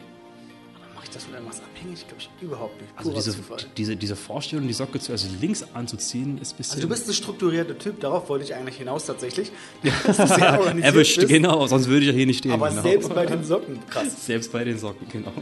ich 1.05 1.11
das 1.11 1.25
von 1.25 1.35
irgendwas 1.35 1.61
abhängig? 1.61 2.07
Glaube 2.07 2.23
ich 2.23 2.31
überhaupt 2.43 2.81
nicht. 2.81 2.93
Also 2.97 3.13
diese, 3.13 3.35
diese, 3.77 3.97
diese 3.97 4.17
Vorstellung, 4.17 4.67
die 4.67 4.75
Socke 4.75 4.99
zuerst 5.01 5.29
links 5.41 5.65
anzuziehen, 5.75 6.39
ist 6.39 6.55
ein 6.55 6.57
bisschen... 6.59 6.75
Also 6.75 6.83
du 6.83 6.89
bist 6.89 7.09
ein 7.09 7.15
strukturierter 7.15 7.79
Typ, 7.79 8.01
darauf 8.01 8.29
wollte 8.29 8.45
ich 8.45 8.55
eigentlich 8.55 8.77
hinaus 8.77 9.07
tatsächlich. 9.07 9.53
Erwischt, 9.83 11.17
bist. 11.17 11.29
genau, 11.29 11.67
sonst 11.67 11.89
würde 11.89 12.01
ich 12.01 12.09
ja 12.09 12.13
hier 12.13 12.27
nicht 12.27 12.39
stehen. 12.39 12.53
Aber 12.53 12.69
genau. 12.69 12.83
selbst 12.83 13.15
bei 13.15 13.27
den 13.27 13.45
Socken, 13.45 13.79
krass. 13.89 14.07
Selbst 14.27 14.53
bei 14.53 14.65
den 14.65 14.79
Socken, 14.79 15.07
genau. 15.09 15.33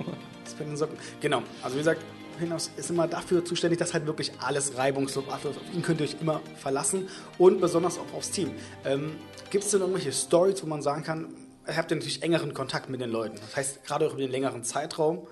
Selbst 0.45 0.59
bei 0.59 0.65
den 0.65 0.77
Socken, 0.77 0.97
genau. 1.21 1.43
Also 1.63 1.77
wie 1.77 1.81
gesagt, 1.81 2.03
hinaus 2.39 2.71
ist 2.77 2.91
immer 2.91 3.07
dafür 3.07 3.45
zuständig, 3.45 3.79
dass 3.79 3.95
halt 3.95 4.07
wirklich 4.07 4.33
alles 4.41 4.77
reibungslos 4.77 5.29
abläuft. 5.29 5.59
Auf 5.59 5.75
ihn 5.75 5.83
könnt 5.83 6.01
ihr 6.01 6.05
euch 6.07 6.17
immer 6.21 6.41
verlassen 6.57 7.09
und 7.39 7.61
besonders 7.61 7.99
auch 7.99 8.15
aufs 8.15 8.31
Team. 8.31 8.51
Ähm, 8.85 9.13
Gibt 9.51 9.65
es 9.65 9.71
denn 9.71 9.81
irgendwelche 9.81 10.13
Stories, 10.13 10.63
wo 10.63 10.67
man 10.67 10.83
sagen 10.83 11.03
kann, 11.03 11.29
ihr 11.67 11.77
habt 11.77 11.91
natürlich 11.91 12.23
engeren 12.23 12.55
Kontakt 12.55 12.89
mit 12.89 13.01
den 13.01 13.11
Leuten. 13.11 13.37
Das 13.37 13.57
heißt, 13.57 13.85
gerade 13.85 14.07
auch 14.07 14.13
über 14.13 14.23
den 14.23 14.31
längeren 14.31 14.65
Zeitraum 14.65 15.27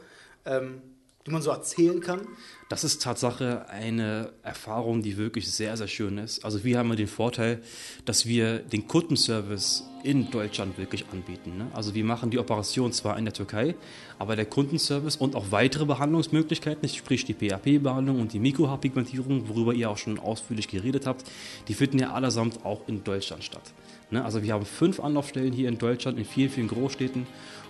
ähm, 0.44 0.82
die 1.26 1.32
man 1.32 1.43
so 1.43 1.50
erzählen 1.50 2.00
kann? 2.00 2.23
Das 2.69 2.85
ist 2.85 3.02
Tatsache 3.02 3.69
eine 3.69 4.32
Erfahrung, 4.43 5.02
die 5.02 5.17
wirklich 5.17 5.50
sehr, 5.50 5.76
sehr 5.76 5.88
schön 5.88 6.19
ist. 6.19 6.44
Also 6.44 6.64
wir 6.64 6.79
haben 6.79 6.94
den 6.96 7.06
Vorteil, 7.06 7.62
dass 8.05 8.26
wir 8.26 8.58
den 8.58 8.88
Kundenservice 8.88 9.85
in 10.05 10.31
Deutschland 10.31 10.79
wirklich 10.79 11.05
anbieten. 11.12 11.58
Ne? 11.58 11.67
Also 11.75 11.94
wir 11.94 12.05
machen 12.05 12.31
die 12.31 12.38
Operation 12.38 12.93
zwar 12.93 13.19
in 13.19 13.25
der 13.25 13.35
Türkei, 13.35 13.75
aber 14.19 14.37
der 14.37 14.46
Kundenservice 14.46 15.17
und 15.17 15.35
auch 15.35 15.46
weitere 15.50 15.85
Behandlungsmöglichkeiten, 15.85 16.88
sprich 16.88 17.25
die 17.25 17.35
PHP-Behandlung 17.35 18.20
und 18.20 18.32
die 18.32 18.38
Mikrohaarpigmentierung, 18.38 19.49
worüber 19.49 19.75
ihr 19.75 19.90
auch 19.90 19.99
schon 19.99 20.19
ausführlich 20.19 20.69
geredet 20.69 21.06
habt, 21.06 21.25
die 21.69 21.75
finden 21.75 21.99
ja 21.99 22.12
allesamt 22.12 22.64
auch 22.64 22.87
in 22.87 23.05
Deutschland 23.05 23.44
statt. 23.44 23.73
Ne? 24.11 24.25
Also 24.25 24.43
wir 24.43 24.55
haben 24.55 24.64
fünf 24.64 25.00
Anlaufstellen 25.00 25.52
hier 25.52 25.69
in 25.69 25.79
Deutschland, 25.79 26.19
in 26.19 26.25
vielen, 26.25 26.50
vielen 26.50 26.69
Großstädten 26.69 27.26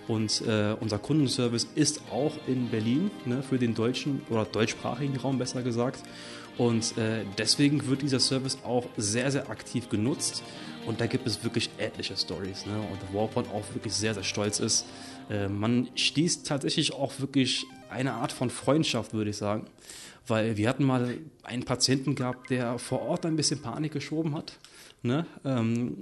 und 0.09 0.41
äh, 0.41 0.75
unser 0.79 0.97
Kundenservice 0.97 1.67
ist 1.75 2.01
auch 2.11 2.33
in 2.47 2.69
Berlin 2.71 3.11
ne, 3.25 3.43
für 3.43 3.59
den 3.59 3.75
deutschen 3.75 4.23
oder 4.31 4.43
deutschsprachigen 4.43 5.15
Raum 5.17 5.37
besser 5.37 5.61
gesagt. 5.61 6.01
Und 6.57 6.97
äh, 6.97 7.23
deswegen 7.37 7.85
wird 7.85 8.01
dieser 8.01 8.19
Service 8.19 8.57
auch 8.65 8.87
sehr, 8.97 9.29
sehr 9.29 9.51
aktiv 9.51 9.87
genutzt. 9.87 10.43
Und 10.87 10.99
da 10.99 11.05
gibt 11.05 11.27
es 11.27 11.43
wirklich 11.43 11.69
etliche 11.77 12.17
Stories. 12.17 12.65
Ne? 12.65 12.73
Und 12.91 13.13
man 13.35 13.45
auch 13.53 13.63
wirklich 13.75 13.93
sehr, 13.93 14.15
sehr 14.15 14.23
stolz 14.23 14.59
ist. 14.59 14.87
Äh, 15.29 15.47
man 15.47 15.89
stieß 15.93 16.41
tatsächlich 16.41 16.91
auch 16.93 17.19
wirklich 17.19 17.67
eine 17.91 18.13
Art 18.13 18.31
von 18.31 18.49
Freundschaft, 18.49 19.13
würde 19.13 19.29
ich 19.29 19.37
sagen. 19.37 19.67
Weil 20.25 20.57
wir 20.57 20.69
hatten 20.69 20.85
mal 20.85 21.19
einen 21.43 21.65
Patienten 21.65 22.15
gehabt, 22.15 22.49
der 22.49 22.79
vor 22.79 23.03
Ort 23.03 23.27
ein 23.27 23.35
bisschen 23.35 23.61
Panik 23.61 23.91
geschoben 23.91 24.35
hat. 24.35 24.57
Ne? 25.03 25.27
Ähm, 25.45 25.97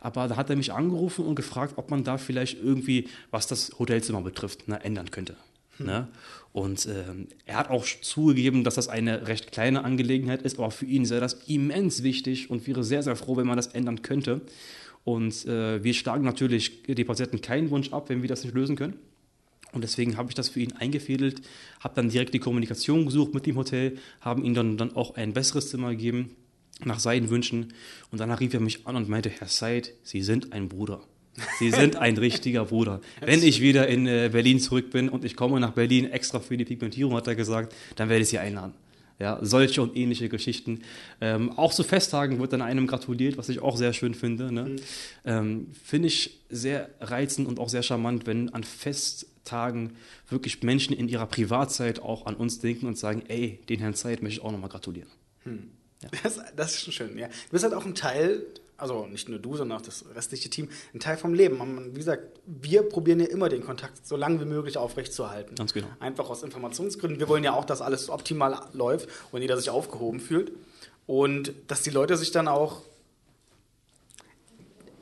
aber 0.00 0.28
da 0.28 0.36
hat 0.36 0.50
er 0.50 0.56
mich 0.56 0.72
angerufen 0.72 1.24
und 1.24 1.34
gefragt, 1.34 1.74
ob 1.76 1.90
man 1.90 2.04
da 2.04 2.18
vielleicht 2.18 2.62
irgendwie, 2.62 3.08
was 3.30 3.46
das 3.46 3.78
Hotelzimmer 3.78 4.22
betrifft, 4.22 4.66
ne, 4.66 4.82
ändern 4.82 5.10
könnte. 5.10 5.36
Hm. 5.76 5.86
Ne? 5.86 6.08
Und 6.52 6.86
ähm, 6.86 7.28
er 7.46 7.58
hat 7.58 7.70
auch 7.70 7.84
zugegeben, 7.84 8.64
dass 8.64 8.74
das 8.74 8.88
eine 8.88 9.28
recht 9.28 9.52
kleine 9.52 9.84
Angelegenheit 9.84 10.42
ist, 10.42 10.58
aber 10.58 10.70
für 10.70 10.86
ihn 10.86 11.04
sei 11.04 11.20
das 11.20 11.34
immens 11.46 12.02
wichtig 12.02 12.50
und 12.50 12.66
wäre 12.66 12.82
sehr, 12.82 13.02
sehr 13.02 13.14
froh, 13.14 13.36
wenn 13.36 13.46
man 13.46 13.56
das 13.56 13.68
ändern 13.68 14.02
könnte. 14.02 14.40
Und 15.04 15.46
äh, 15.46 15.82
wir 15.84 15.94
schlagen 15.94 16.24
natürlich 16.24 16.82
die 16.82 17.04
Patienten 17.04 17.40
keinen 17.40 17.70
Wunsch 17.70 17.92
ab, 17.92 18.08
wenn 18.08 18.22
wir 18.22 18.28
das 18.28 18.42
nicht 18.42 18.54
lösen 18.54 18.76
können. 18.76 18.96
Und 19.72 19.82
deswegen 19.82 20.16
habe 20.16 20.28
ich 20.28 20.34
das 20.34 20.48
für 20.48 20.60
ihn 20.60 20.72
eingefädelt, 20.72 21.42
habe 21.78 21.94
dann 21.94 22.08
direkt 22.08 22.34
die 22.34 22.40
Kommunikation 22.40 23.04
gesucht 23.04 23.32
mit 23.34 23.46
dem 23.46 23.56
Hotel, 23.56 23.98
haben 24.20 24.44
ihm 24.44 24.54
dann, 24.54 24.76
dann 24.76 24.96
auch 24.96 25.14
ein 25.14 25.32
besseres 25.32 25.70
Zimmer 25.70 25.90
gegeben 25.90 26.34
nach 26.84 26.98
seinen 26.98 27.30
Wünschen. 27.30 27.72
Und 28.10 28.20
danach 28.20 28.40
rief 28.40 28.54
er 28.54 28.60
mich 28.60 28.86
an 28.86 28.96
und 28.96 29.08
meinte, 29.08 29.30
Herr 29.30 29.48
Seid, 29.48 29.94
Sie 30.02 30.22
sind 30.22 30.52
ein 30.52 30.68
Bruder. 30.68 31.02
Sie 31.58 31.70
sind 31.70 31.96
ein 31.96 32.16
richtiger 32.16 32.64
Bruder. 32.66 33.00
Wenn 33.20 33.42
ich 33.42 33.60
wieder 33.60 33.88
in 33.88 34.06
äh, 34.06 34.30
Berlin 34.32 34.60
zurück 34.60 34.90
bin 34.90 35.08
und 35.08 35.24
ich 35.24 35.36
komme 35.36 35.60
nach 35.60 35.72
Berlin 35.72 36.10
extra 36.10 36.40
für 36.40 36.56
die 36.56 36.64
Pigmentierung, 36.64 37.14
hat 37.14 37.26
er 37.26 37.34
gesagt, 37.34 37.74
dann 37.96 38.08
werde 38.08 38.22
ich 38.22 38.28
Sie 38.28 38.38
einladen. 38.38 38.74
Ja, 39.18 39.38
solche 39.42 39.82
und 39.82 39.96
ähnliche 39.96 40.30
Geschichten. 40.30 40.80
Ähm, 41.20 41.50
auch 41.58 41.74
zu 41.74 41.84
Festtagen 41.84 42.40
wird 42.40 42.54
dann 42.54 42.62
einem 42.62 42.86
gratuliert, 42.86 43.36
was 43.36 43.50
ich 43.50 43.60
auch 43.60 43.76
sehr 43.76 43.92
schön 43.92 44.14
finde. 44.14 44.50
Ne? 44.50 44.64
Mhm. 44.64 44.76
Ähm, 45.26 45.66
finde 45.84 46.08
ich 46.08 46.40
sehr 46.48 46.88
reizend 47.00 47.46
und 47.46 47.58
auch 47.58 47.68
sehr 47.68 47.82
charmant, 47.82 48.26
wenn 48.26 48.48
an 48.48 48.64
Festtagen 48.64 49.92
wirklich 50.30 50.62
Menschen 50.62 50.96
in 50.96 51.06
ihrer 51.06 51.26
Privatzeit 51.26 52.00
auch 52.00 52.24
an 52.24 52.34
uns 52.34 52.60
denken 52.60 52.86
und 52.86 52.96
sagen, 52.96 53.22
ey, 53.28 53.60
den 53.68 53.80
Herrn 53.80 53.94
Zeit 53.94 54.22
möchte 54.22 54.40
ich 54.40 54.44
auch 54.44 54.52
nochmal 54.52 54.70
gratulieren. 54.70 55.10
Mhm. 55.44 55.70
Ja. 56.02 56.08
Das, 56.22 56.40
das, 56.56 56.74
ist 56.74 56.82
schon 56.82 56.92
schön, 56.92 57.18
ja. 57.18 57.28
Du 57.28 57.50
bist 57.50 57.64
halt 57.64 57.74
auch 57.74 57.84
ein 57.84 57.94
Teil, 57.94 58.42
also 58.76 59.06
nicht 59.06 59.28
nur 59.28 59.38
du, 59.38 59.56
sondern 59.56 59.78
auch 59.78 59.82
das 59.82 60.04
restliche 60.14 60.48
Team, 60.48 60.68
ein 60.94 61.00
Teil 61.00 61.16
vom 61.16 61.34
Leben. 61.34 61.60
Und 61.60 61.94
wie 61.94 61.98
gesagt, 61.98 62.40
wir 62.46 62.82
probieren 62.82 63.20
ja 63.20 63.26
immer 63.26 63.48
den 63.48 63.62
Kontakt 63.62 64.06
so 64.06 64.16
lange 64.16 64.40
wie 64.40 64.46
möglich 64.46 64.78
aufrechtzuerhalten. 64.78 65.56
Ganz 65.56 65.72
genau. 65.72 65.88
Einfach 65.98 66.30
aus 66.30 66.42
Informationsgründen. 66.42 67.20
Wir 67.20 67.28
wollen 67.28 67.44
ja 67.44 67.52
auch, 67.52 67.64
dass 67.64 67.82
alles 67.82 68.08
optimal 68.08 68.58
läuft 68.72 69.08
und 69.32 69.42
jeder 69.42 69.56
sich 69.56 69.70
aufgehoben 69.70 70.20
fühlt. 70.20 70.52
Und 71.06 71.52
dass 71.66 71.82
die 71.82 71.90
Leute 71.90 72.16
sich 72.16 72.30
dann 72.30 72.48
auch 72.48 72.82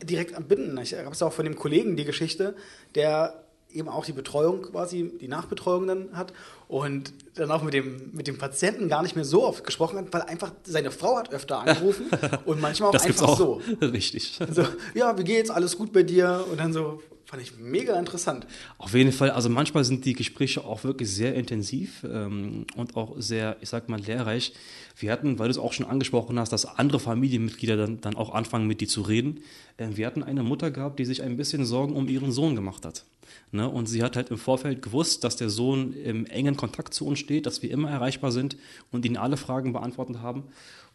direkt 0.02 0.34
anbinden. 0.34 0.78
Ich 0.78 0.94
habe 0.94 1.10
es 1.10 1.22
auch 1.22 1.32
von 1.32 1.44
dem 1.44 1.56
Kollegen 1.56 1.96
die 1.96 2.04
Geschichte, 2.04 2.56
der 2.94 3.44
eben 3.72 3.88
auch 3.88 4.04
die 4.04 4.12
Betreuung 4.12 4.62
quasi, 4.62 5.12
die 5.20 5.28
Nachbetreuung 5.28 5.86
dann 5.86 6.08
hat 6.16 6.32
und 6.68 7.12
dann 7.34 7.50
auch 7.50 7.62
mit 7.62 7.74
dem, 7.74 8.10
mit 8.12 8.26
dem 8.26 8.38
Patienten 8.38 8.88
gar 8.88 9.02
nicht 9.02 9.14
mehr 9.14 9.24
so 9.24 9.44
oft 9.44 9.64
gesprochen 9.64 9.98
hat, 9.98 10.12
weil 10.12 10.22
einfach 10.22 10.52
seine 10.64 10.90
Frau 10.90 11.18
hat 11.18 11.32
öfter 11.32 11.60
angerufen 11.60 12.06
und 12.46 12.60
manchmal 12.60 12.88
auch 12.88 12.92
das 12.92 13.04
einfach 13.04 13.28
auch. 13.28 13.38
so. 13.38 13.60
Richtig. 13.82 14.38
So, 14.50 14.64
ja, 14.94 15.16
wie 15.18 15.24
geht's? 15.24 15.50
Alles 15.50 15.76
gut 15.76 15.92
bei 15.92 16.02
dir? 16.02 16.44
Und 16.50 16.60
dann 16.60 16.72
so, 16.72 17.02
fand 17.28 17.42
ich 17.42 17.58
mega 17.58 17.98
interessant. 17.98 18.46
Auf 18.78 18.94
jeden 18.94 19.12
Fall, 19.12 19.30
also 19.32 19.50
manchmal 19.50 19.84
sind 19.84 20.06
die 20.06 20.14
Gespräche 20.14 20.64
auch 20.64 20.82
wirklich 20.82 21.10
sehr 21.10 21.34
intensiv 21.34 22.02
ähm, 22.10 22.64
und 22.74 22.96
auch 22.96 23.16
sehr, 23.18 23.58
ich 23.60 23.68
sag 23.68 23.90
mal, 23.90 24.00
lehrreich. 24.00 24.54
Wir 24.96 25.12
hatten, 25.12 25.38
weil 25.38 25.48
du 25.48 25.50
es 25.50 25.58
auch 25.58 25.74
schon 25.74 25.84
angesprochen 25.84 26.38
hast, 26.38 26.52
dass 26.52 26.64
andere 26.64 26.98
Familienmitglieder 26.98 27.76
dann, 27.76 28.00
dann 28.00 28.16
auch 28.16 28.32
anfangen, 28.32 28.66
mit 28.66 28.80
dir 28.80 28.88
zu 28.88 29.02
reden. 29.02 29.40
Äh, 29.76 29.88
wir 29.90 30.06
hatten 30.06 30.22
eine 30.22 30.42
Mutter 30.42 30.70
gehabt, 30.70 30.98
die 30.98 31.04
sich 31.04 31.22
ein 31.22 31.36
bisschen 31.36 31.66
Sorgen 31.66 31.94
um 31.94 32.08
ihren 32.08 32.32
Sohn 32.32 32.54
gemacht 32.54 32.86
hat. 32.86 33.04
Ne? 33.52 33.68
Und 33.68 33.90
sie 33.90 34.02
hat 34.02 34.16
halt 34.16 34.30
im 34.30 34.38
Vorfeld 34.38 34.80
gewusst, 34.80 35.22
dass 35.22 35.36
der 35.36 35.50
Sohn 35.50 35.92
im 35.92 36.24
engen 36.24 36.56
Kontakt 36.56 36.94
zu 36.94 37.06
uns 37.06 37.18
steht, 37.18 37.44
dass 37.44 37.62
wir 37.62 37.70
immer 37.70 37.90
erreichbar 37.90 38.32
sind 38.32 38.56
und 38.90 39.04
ihn 39.04 39.18
alle 39.18 39.36
Fragen 39.36 39.74
beantwortet 39.74 40.22
haben. 40.22 40.44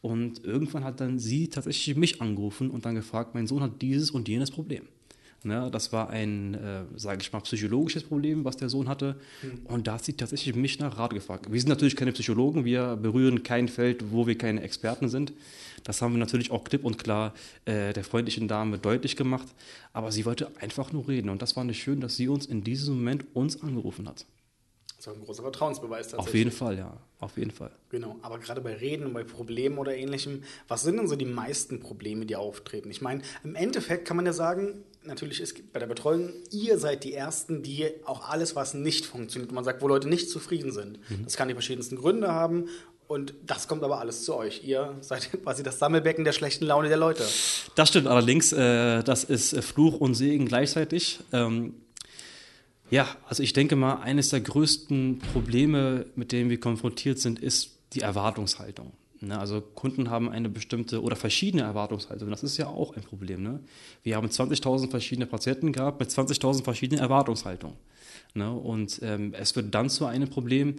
Und 0.01 0.43
irgendwann 0.43 0.83
hat 0.83 0.99
dann 0.99 1.19
sie 1.19 1.49
tatsächlich 1.49 1.95
mich 1.95 2.21
angerufen 2.21 2.71
und 2.71 2.85
dann 2.85 2.95
gefragt, 2.95 3.35
mein 3.35 3.45
Sohn 3.45 3.61
hat 3.61 3.83
dieses 3.83 4.09
und 4.09 4.27
jenes 4.27 4.49
Problem. 4.49 4.87
Ne, 5.45 5.69
das 5.69 5.91
war 5.91 6.09
ein, 6.09 6.53
äh, 6.53 6.83
sage 6.95 7.21
ich 7.21 7.33
mal, 7.33 7.41
psychologisches 7.41 8.03
Problem, 8.03 8.45
was 8.45 8.55
der 8.55 8.69
Sohn 8.69 8.87
hatte. 8.87 9.17
Mhm. 9.41 9.65
Und 9.65 9.87
da 9.87 9.95
hat 9.95 10.05
sie 10.05 10.13
tatsächlich 10.13 10.55
mich 10.55 10.79
nach 10.79 10.97
Rat 10.97 11.13
gefragt. 11.13 11.51
Wir 11.51 11.59
sind 11.59 11.67
natürlich 11.67 11.97
keine 11.97 12.13
Psychologen, 12.13 12.63
wir 12.63 12.95
berühren 12.95 13.43
kein 13.43 13.67
Feld, 13.67 14.11
wo 14.11 14.25
wir 14.25 14.37
keine 14.37 14.61
Experten 14.61 15.09
sind. 15.09 15.33
Das 15.83 16.01
haben 16.01 16.13
wir 16.13 16.19
natürlich 16.19 16.49
auch 16.51 16.63
klipp 16.63 16.85
und 16.85 16.97
klar 16.97 17.33
äh, 17.65 17.91
der 17.91 18.05
freundlichen 18.05 18.47
Dame 18.47 18.77
deutlich 18.77 19.17
gemacht. 19.17 19.47
Aber 19.91 20.13
sie 20.13 20.23
wollte 20.25 20.49
einfach 20.61 20.93
nur 20.93 21.09
reden. 21.09 21.29
Und 21.29 21.41
das 21.41 21.57
war 21.57 21.65
nicht 21.65 21.83
schön, 21.83 21.99
dass 21.99 22.15
sie 22.15 22.29
uns 22.29 22.45
in 22.45 22.63
diesem 22.63 22.95
Moment 22.95 23.25
uns 23.33 23.61
angerufen 23.61 24.07
hat. 24.07 24.25
Das 25.03 25.11
ist 25.11 25.17
auch 25.17 25.21
ein 25.21 25.25
großer 25.25 25.43
Vertrauensbeweis 25.43 26.07
tatsächlich. 26.07 26.27
Auf 26.29 26.33
jeden 26.33 26.51
Fall, 26.51 26.77
ja. 26.77 26.97
Auf 27.19 27.37
jeden 27.37 27.51
Fall. 27.51 27.71
Genau. 27.89 28.15
Aber 28.21 28.39
gerade 28.39 28.61
bei 28.61 28.73
Reden 28.73 29.05
und 29.05 29.13
bei 29.13 29.25
Problemen 29.25 29.77
oder 29.77 29.93
ähnlichem, 29.93 30.43
was 30.69 30.83
sind 30.83 30.95
denn 30.95 31.09
so 31.09 31.17
die 31.17 31.25
meisten 31.25 31.81
Probleme, 31.81 32.25
die 32.25 32.37
auftreten? 32.37 32.89
Ich 32.89 33.01
meine, 33.01 33.21
im 33.43 33.55
Endeffekt 33.55 34.07
kann 34.07 34.15
man 34.15 34.25
ja 34.25 34.31
sagen, 34.31 34.85
natürlich 35.03 35.41
ist 35.41 35.73
bei 35.73 35.79
der 35.79 35.87
Betreuung, 35.87 36.31
ihr 36.51 36.77
seid 36.77 37.03
die 37.03 37.13
Ersten, 37.13 37.63
die 37.63 37.89
auch 38.05 38.29
alles, 38.29 38.55
was 38.55 38.75
nicht 38.75 39.05
funktioniert, 39.05 39.51
man 39.51 39.65
sagt, 39.65 39.81
wo 39.81 39.89
Leute 39.89 40.07
nicht 40.07 40.29
zufrieden 40.29 40.71
sind. 40.71 40.99
Mhm. 41.09 41.25
Das 41.25 41.35
kann 41.35 41.49
die 41.49 41.53
verschiedensten 41.53 41.97
Gründe 41.97 42.31
haben. 42.31 42.69
Und 43.05 43.33
das 43.45 43.67
kommt 43.67 43.83
aber 43.83 43.99
alles 43.99 44.23
zu 44.23 44.35
euch. 44.37 44.63
Ihr 44.63 44.95
seid 45.01 45.29
quasi 45.43 45.63
das 45.63 45.79
Sammelbecken 45.79 46.23
der 46.23 46.31
schlechten 46.31 46.65
Laune 46.65 46.87
der 46.87 46.97
Leute. 46.97 47.25
Das 47.75 47.89
stimmt 47.89 48.07
allerdings. 48.07 48.53
Äh, 48.53 49.03
das 49.03 49.25
ist 49.25 49.61
Fluch 49.65 49.99
und 49.99 50.13
Segen 50.13 50.45
gleichzeitig. 50.45 51.19
Ähm, 51.33 51.75
ja, 52.89 53.07
also 53.27 53.43
ich 53.43 53.53
denke 53.53 53.75
mal, 53.75 53.95
eines 53.95 54.29
der 54.29 54.41
größten 54.41 55.19
Probleme, 55.33 56.05
mit 56.15 56.31
denen 56.31 56.49
wir 56.49 56.59
konfrontiert 56.59 57.19
sind, 57.19 57.39
ist 57.39 57.77
die 57.93 58.01
Erwartungshaltung. 58.01 58.91
Ne? 59.23 59.39
Also 59.39 59.61
Kunden 59.61 60.09
haben 60.09 60.29
eine 60.29 60.49
bestimmte 60.49 61.01
oder 61.01 61.15
verschiedene 61.15 61.63
Erwartungshaltung. 61.63 62.29
Das 62.29 62.43
ist 62.43 62.57
ja 62.57 62.67
auch 62.67 62.95
ein 62.95 63.03
Problem. 63.03 63.41
Ne? 63.41 63.59
Wir 64.03 64.15
haben 64.15 64.27
20.000 64.27 64.89
verschiedene 64.89 65.25
Patienten 65.25 65.71
gehabt 65.71 65.99
mit 65.99 66.09
20.000 66.09 66.63
verschiedenen 66.63 67.01
Erwartungshaltungen. 67.01 67.77
Ne? 68.33 68.51
Und 68.51 68.99
ähm, 69.01 69.33
es 69.33 69.55
wird 69.55 69.73
dann 69.73 69.89
zu 69.89 70.05
einem 70.05 70.29
Problem, 70.29 70.75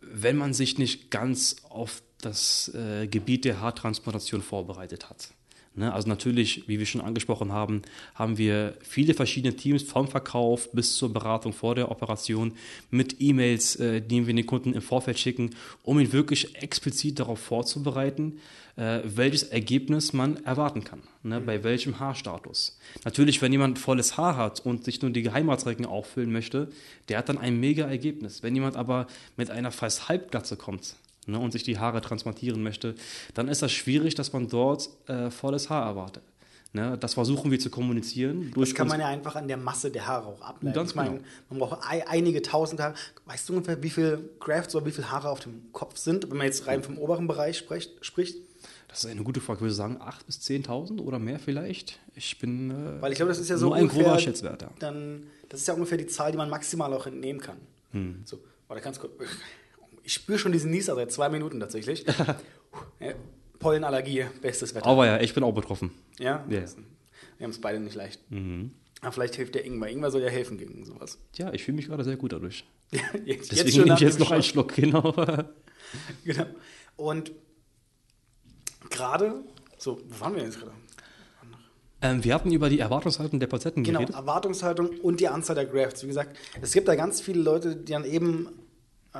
wenn 0.00 0.36
man 0.36 0.52
sich 0.52 0.78
nicht 0.78 1.10
ganz 1.10 1.56
auf 1.68 2.02
das 2.20 2.72
äh, 2.74 3.06
Gebiet 3.06 3.44
der 3.44 3.60
Haartransplantation 3.60 4.42
vorbereitet 4.42 5.08
hat. 5.08 5.28
Ne? 5.76 5.92
Also 5.92 6.08
natürlich, 6.08 6.66
wie 6.68 6.78
wir 6.78 6.86
schon 6.86 7.00
angesprochen 7.00 7.52
haben, 7.52 7.82
haben 8.14 8.38
wir 8.38 8.74
viele 8.80 9.14
verschiedene 9.14 9.54
Teams 9.54 9.82
vom 9.82 10.08
Verkauf 10.08 10.72
bis 10.72 10.96
zur 10.96 11.12
Beratung 11.12 11.52
vor 11.52 11.74
der 11.74 11.90
Operation 11.90 12.52
mit 12.90 13.16
E-Mails, 13.20 13.76
äh, 13.76 14.00
die 14.00 14.26
wir 14.26 14.34
den 14.34 14.46
Kunden 14.46 14.72
im 14.72 14.82
Vorfeld 14.82 15.18
schicken, 15.18 15.50
um 15.82 16.00
ihn 16.00 16.12
wirklich 16.12 16.56
explizit 16.62 17.20
darauf 17.20 17.38
vorzubereiten, 17.38 18.38
äh, 18.76 19.00
welches 19.04 19.44
Ergebnis 19.44 20.12
man 20.12 20.44
erwarten 20.44 20.84
kann, 20.84 21.02
ne? 21.22 21.40
bei 21.40 21.62
welchem 21.62 21.98
Haarstatus. 21.98 22.78
Natürlich, 23.04 23.42
wenn 23.42 23.52
jemand 23.52 23.78
volles 23.78 24.16
Haar 24.16 24.36
hat 24.36 24.60
und 24.60 24.84
sich 24.84 25.02
nur 25.02 25.10
die 25.10 25.22
Geheimratsrecken 25.22 25.86
auffüllen 25.86 26.32
möchte, 26.32 26.68
der 27.08 27.18
hat 27.18 27.28
dann 27.28 27.38
ein 27.38 27.60
mega 27.60 27.86
Ergebnis. 27.86 28.42
Wenn 28.42 28.54
jemand 28.54 28.76
aber 28.76 29.06
mit 29.36 29.50
einer 29.50 29.72
fast 29.72 30.08
Halbglatze 30.08 30.56
kommt, 30.56 30.96
ne, 31.26 31.38
und 31.38 31.52
sich 31.52 31.62
die 31.62 31.78
Haare 31.78 32.00
transplantieren 32.00 32.62
möchte, 32.62 32.94
dann 33.34 33.48
ist 33.48 33.62
das 33.62 33.72
schwierig, 33.72 34.14
dass 34.14 34.32
man 34.32 34.48
dort 34.48 34.88
äh, 35.06 35.30
volles 35.30 35.70
Haar 35.70 35.86
erwartet. 35.86 36.22
Ne, 36.72 36.98
das 36.98 37.14
versuchen 37.14 37.50
wir 37.50 37.58
zu 37.58 37.70
kommunizieren. 37.70 38.52
das 38.54 38.74
kann 38.74 38.88
man 38.88 39.00
ja 39.00 39.06
einfach 39.06 39.36
an 39.36 39.48
der 39.48 39.56
Masse 39.56 39.90
der 39.90 40.06
Haare 40.06 40.26
auch 40.26 40.42
ableiten. 40.42 40.74
Ganz 40.74 40.90
ich 40.90 40.96
meine, 40.96 41.10
genau. 41.10 41.22
man 41.48 41.58
braucht 41.60 41.80
einige 41.88 42.42
tausend 42.42 42.80
Haare. 42.80 42.94
Weißt 43.24 43.48
du 43.48 43.54
ungefähr, 43.54 43.82
wie 43.82 43.88
viele 43.88 44.28
Grafts 44.40 44.74
oder 44.74 44.84
wie 44.84 44.90
viele 44.90 45.10
Haare 45.10 45.30
auf 45.30 45.40
dem 45.40 45.72
Kopf 45.72 45.96
sind, 45.96 46.28
wenn 46.30 46.36
man 46.36 46.46
jetzt 46.46 46.66
rein 46.66 46.82
vom 46.82 46.98
oberen 46.98 47.26
Bereich 47.26 47.56
spricht? 47.56 47.92
spricht? 48.04 48.36
Das 48.88 49.04
ist 49.04 49.10
eine 49.10 49.22
gute 49.22 49.40
Frage. 49.40 49.58
Ich 49.58 49.62
würde 49.62 49.74
sagen 49.74 49.98
8.000 49.98 50.26
bis 50.26 50.40
10.000 50.40 51.00
oder 51.00 51.18
mehr 51.18 51.38
vielleicht. 51.38 51.98
Ich 52.14 52.38
bin 52.38 52.70
äh, 52.70 53.00
Weil 53.00 53.12
ich 53.12 53.16
glaube, 53.16 53.30
das 53.30 53.38
ist 53.38 53.48
ja 53.48 53.56
so 53.56 53.66
nur 53.66 53.76
ein 53.76 53.88
grober 53.88 54.18
Schätzwert. 54.18 54.62
Ja. 54.62 54.70
Dann, 54.78 55.28
das 55.48 55.60
ist 55.60 55.68
ja 55.68 55.74
ungefähr 55.74 55.98
die 55.98 56.06
Zahl, 56.06 56.32
die 56.32 56.38
man 56.38 56.50
maximal 56.50 56.92
auch 56.92 57.06
entnehmen 57.06 57.40
kann. 57.40 57.56
Hm. 57.92 58.22
So, 58.24 58.38
warte, 58.68 58.82
ganz 58.82 58.98
kurz. 58.98 59.12
Ich 60.06 60.12
spüre 60.12 60.38
schon 60.38 60.52
diesen 60.52 60.70
Nieser 60.70 60.94
seit 60.94 61.10
zwei 61.10 61.28
Minuten 61.28 61.58
tatsächlich. 61.58 62.06
Pollenallergie, 63.58 64.26
bestes 64.40 64.72
Wetter. 64.72 64.86
Aber 64.86 65.04
ja, 65.04 65.20
ich 65.20 65.34
bin 65.34 65.42
auch 65.42 65.52
betroffen. 65.52 65.90
Ja? 66.20 66.44
ja. 66.48 66.62
Wir 67.38 67.44
haben 67.44 67.50
es 67.50 67.60
beide 67.60 67.80
nicht 67.80 67.96
leicht. 67.96 68.20
Mhm. 68.30 68.70
Aber 69.00 69.10
vielleicht 69.10 69.34
hilft 69.34 69.56
der 69.56 69.64
Ingwer. 69.64 69.88
Ingwer 69.88 70.12
soll 70.12 70.22
ja 70.22 70.28
helfen 70.28 70.58
gegen 70.58 70.84
sowas. 70.84 71.18
Ja, 71.34 71.52
ich 71.52 71.64
fühle 71.64 71.74
mich 71.74 71.88
gerade 71.88 72.04
sehr 72.04 72.16
gut 72.16 72.32
dadurch. 72.32 72.64
jetzt, 73.24 73.50
Deswegen 73.50 73.66
jetzt 73.66 73.76
nehme 73.78 73.94
ich 73.94 74.00
jetzt 74.00 74.20
noch 74.20 74.30
einen 74.30 74.44
Schluck, 74.44 74.76
genau. 74.76 75.12
genau. 76.24 76.46
Und 76.94 77.32
gerade, 78.88 79.42
so, 79.76 80.00
wo 80.08 80.20
waren 80.20 80.36
wir 80.36 80.44
jetzt 80.44 80.60
gerade? 80.60 80.72
Ähm, 82.00 82.22
wir 82.22 82.32
hatten 82.32 82.52
über 82.52 82.68
die 82.68 82.78
Erwartungshaltung 82.78 83.40
der 83.40 83.48
Patienten 83.48 83.82
genau, 83.82 83.98
geredet. 83.98 84.14
Genau, 84.14 84.24
Erwartungshaltung 84.24 85.00
und 85.00 85.18
die 85.18 85.26
Anzahl 85.26 85.56
der 85.56 85.66
Grafts. 85.66 86.04
Wie 86.04 86.06
gesagt, 86.06 86.38
es 86.62 86.72
gibt 86.72 86.86
da 86.86 86.94
ganz 86.94 87.20
viele 87.20 87.40
Leute, 87.40 87.74
die 87.74 87.90
dann 87.90 88.04
eben 88.04 88.50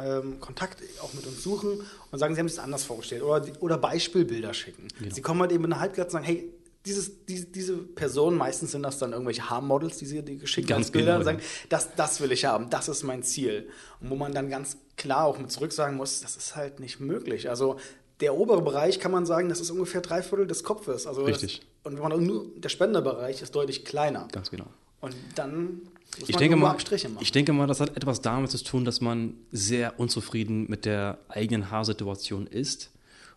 ähm, 0.04 0.40
Kontakt 0.40 0.82
auch 1.02 1.12
mit 1.14 1.26
uns 1.26 1.42
suchen 1.42 1.80
und 2.10 2.18
sagen, 2.18 2.34
sie 2.34 2.40
haben 2.40 2.46
es 2.46 2.58
anders 2.58 2.84
vorgestellt 2.84 3.22
oder, 3.22 3.44
oder 3.60 3.78
Beispielbilder 3.78 4.54
schicken. 4.54 4.88
Genau. 4.98 5.14
Sie 5.14 5.22
kommen 5.22 5.40
halt 5.40 5.52
eben 5.52 5.64
in 5.64 5.72
eine 5.72 5.80
Halbglatze 5.80 6.16
und 6.16 6.22
sagen, 6.22 6.24
hey, 6.24 6.52
dieses, 6.86 7.26
diese, 7.26 7.46
diese 7.46 7.76
Personen, 7.78 8.38
meistens 8.38 8.70
sind 8.70 8.84
das 8.84 8.98
dann 8.98 9.12
irgendwelche 9.12 9.50
Haarmodels, 9.50 9.98
die 9.98 10.06
sie 10.06 10.22
die 10.22 10.38
geschickt 10.38 10.70
haben, 10.70 10.84
Bilder 10.84 11.06
genau, 11.06 11.18
und 11.18 11.24
sagen, 11.24 11.40
das, 11.68 11.94
das 11.96 12.20
will 12.20 12.30
ich 12.30 12.44
haben, 12.44 12.70
das 12.70 12.88
ist 12.88 13.02
mein 13.02 13.24
Ziel. 13.24 13.68
Und 14.00 14.10
wo 14.10 14.14
man 14.14 14.32
dann 14.32 14.48
ganz 14.48 14.76
klar 14.96 15.24
auch 15.24 15.38
mit 15.38 15.50
zurück 15.50 15.72
sagen 15.72 15.96
muss, 15.96 16.20
das 16.20 16.36
ist 16.36 16.54
halt 16.54 16.78
nicht 16.78 17.00
möglich. 17.00 17.50
Also 17.50 17.78
der 18.20 18.34
obere 18.34 18.62
Bereich 18.62 19.00
kann 19.00 19.10
man 19.10 19.26
sagen, 19.26 19.48
das 19.48 19.60
ist 19.60 19.70
ungefähr 19.70 20.00
drei 20.00 20.22
Viertel 20.22 20.46
des 20.46 20.62
Kopfes. 20.62 21.06
Also 21.06 21.24
Richtig. 21.24 21.60
Das, 21.60 21.92
und 21.92 22.00
wenn 22.00 22.08
man 22.08 22.24
nur, 22.24 22.46
der 22.56 22.68
Spenderbereich 22.68 23.42
ist 23.42 23.54
deutlich 23.54 23.84
kleiner. 23.84 24.28
Ganz 24.32 24.50
genau. 24.50 24.66
Und 25.06 25.14
dann 25.36 25.82
muss 26.18 26.28
ich 26.28 26.34
man 26.34 26.40
denke, 26.40 26.56
mal, 26.56 26.70
Abstriche 26.70 27.08
machen. 27.08 27.22
ich 27.22 27.30
denke 27.30 27.52
mal, 27.52 27.66
das 27.68 27.78
hat 27.78 27.96
etwas 27.96 28.22
damit 28.22 28.50
zu 28.50 28.62
tun, 28.64 28.84
dass 28.84 29.00
man 29.00 29.34
sehr 29.52 30.00
unzufrieden 30.00 30.66
mit 30.68 30.84
der 30.84 31.18
eigenen 31.28 31.70
Haarsituation 31.70 32.48
ist 32.48 32.90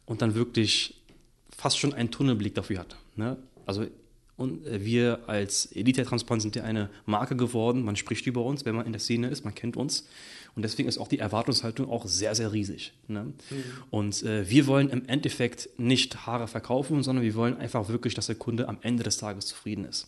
und 0.05 0.23
dann 0.23 0.33
wirklich 0.33 0.95
fast 1.55 1.77
schon 1.77 1.93
einen 1.93 2.09
Tunnelblick 2.09 2.55
dafür 2.55 2.79
hat. 2.79 2.95
Ne? 3.15 3.37
Also 3.67 3.85
und 4.35 4.65
äh, 4.65 4.83
wir 4.83 5.19
als 5.27 5.65
Elite 5.73 6.03
Transplant 6.05 6.41
sind 6.41 6.55
ja 6.55 6.63
eine 6.63 6.89
Marke 7.05 7.35
geworden. 7.35 7.83
Man 7.83 7.97
spricht 7.97 8.25
über 8.25 8.43
uns, 8.43 8.65
wenn 8.65 8.73
man 8.73 8.85
in 8.85 8.93
der 8.93 9.01
Szene 9.01 9.27
ist, 9.27 9.43
man 9.43 9.53
kennt 9.53 9.77
uns. 9.77 10.07
Und 10.55 10.63
deswegen 10.63 10.89
ist 10.89 10.97
auch 10.97 11.07
die 11.07 11.19
Erwartungshaltung 11.19 11.89
auch 11.89 12.05
sehr, 12.05 12.35
sehr 12.35 12.51
riesig. 12.51 12.93
Ne? 13.07 13.23
Mhm. 13.23 13.33
Und 13.89 14.23
äh, 14.23 14.49
wir 14.49 14.67
wollen 14.67 14.89
im 14.89 15.05
Endeffekt 15.07 15.69
nicht 15.77 16.25
Haare 16.25 16.47
verkaufen, 16.47 17.03
sondern 17.03 17.23
wir 17.23 17.35
wollen 17.35 17.57
einfach 17.57 17.89
wirklich, 17.89 18.13
dass 18.13 18.27
der 18.27 18.35
Kunde 18.35 18.67
am 18.67 18.77
Ende 18.81 19.03
des 19.03 19.17
Tages 19.17 19.45
zufrieden 19.47 19.85
ist. 19.85 20.07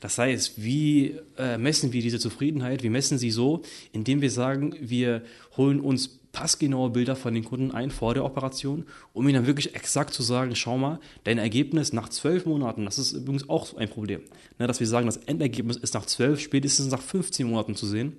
Das 0.00 0.18
heißt, 0.18 0.62
wie 0.62 1.16
äh, 1.36 1.58
messen 1.58 1.92
wir 1.92 2.02
diese 2.02 2.18
Zufriedenheit? 2.18 2.82
Wir 2.82 2.90
messen 2.90 3.18
sie 3.18 3.30
so, 3.30 3.62
indem 3.92 4.20
wir 4.20 4.30
sagen, 4.30 4.74
wir 4.80 5.22
holen 5.56 5.80
uns 5.80 6.20
passgenaue 6.32 6.90
Bilder 6.90 7.16
von 7.16 7.34
den 7.34 7.44
Kunden 7.44 7.72
ein 7.72 7.90
vor 7.90 8.14
der 8.14 8.24
Operation, 8.24 8.86
um 9.12 9.24
ihnen 9.26 9.34
dann 9.34 9.46
wirklich 9.46 9.74
exakt 9.74 10.14
zu 10.14 10.22
sagen, 10.22 10.54
schau 10.54 10.78
mal, 10.78 11.00
dein 11.24 11.38
Ergebnis 11.38 11.92
nach 11.92 12.08
zwölf 12.08 12.46
Monaten, 12.46 12.84
das 12.84 12.98
ist 12.98 13.12
übrigens 13.12 13.48
auch 13.48 13.76
ein 13.76 13.88
Problem, 13.88 14.22
ne, 14.58 14.66
dass 14.66 14.80
wir 14.80 14.86
sagen, 14.86 15.06
das 15.06 15.16
Endergebnis 15.16 15.76
ist 15.76 15.94
nach 15.94 16.06
zwölf, 16.06 16.40
spätestens 16.40 16.90
nach 16.90 17.02
15 17.02 17.46
Monaten 17.48 17.74
zu 17.74 17.86
sehen. 17.86 18.16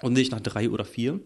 Und 0.00 0.12
nicht 0.12 0.32
nach 0.32 0.40
drei 0.40 0.70
oder 0.70 0.84
vier. 0.84 1.20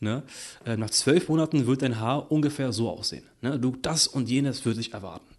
Ne? 0.00 0.22
Äh, 0.64 0.76
nach 0.76 0.90
zwölf 0.90 1.28
Monaten 1.28 1.66
wird 1.66 1.82
dein 1.82 2.00
Haar 2.00 2.30
ungefähr 2.30 2.72
so 2.72 2.90
aussehen. 2.90 3.24
Ne? 3.40 3.58
Du, 3.58 3.76
das 3.80 4.06
und 4.06 4.28
jenes 4.28 4.64
würde 4.64 4.80
ich 4.80 4.92
erwarten. 4.92 5.33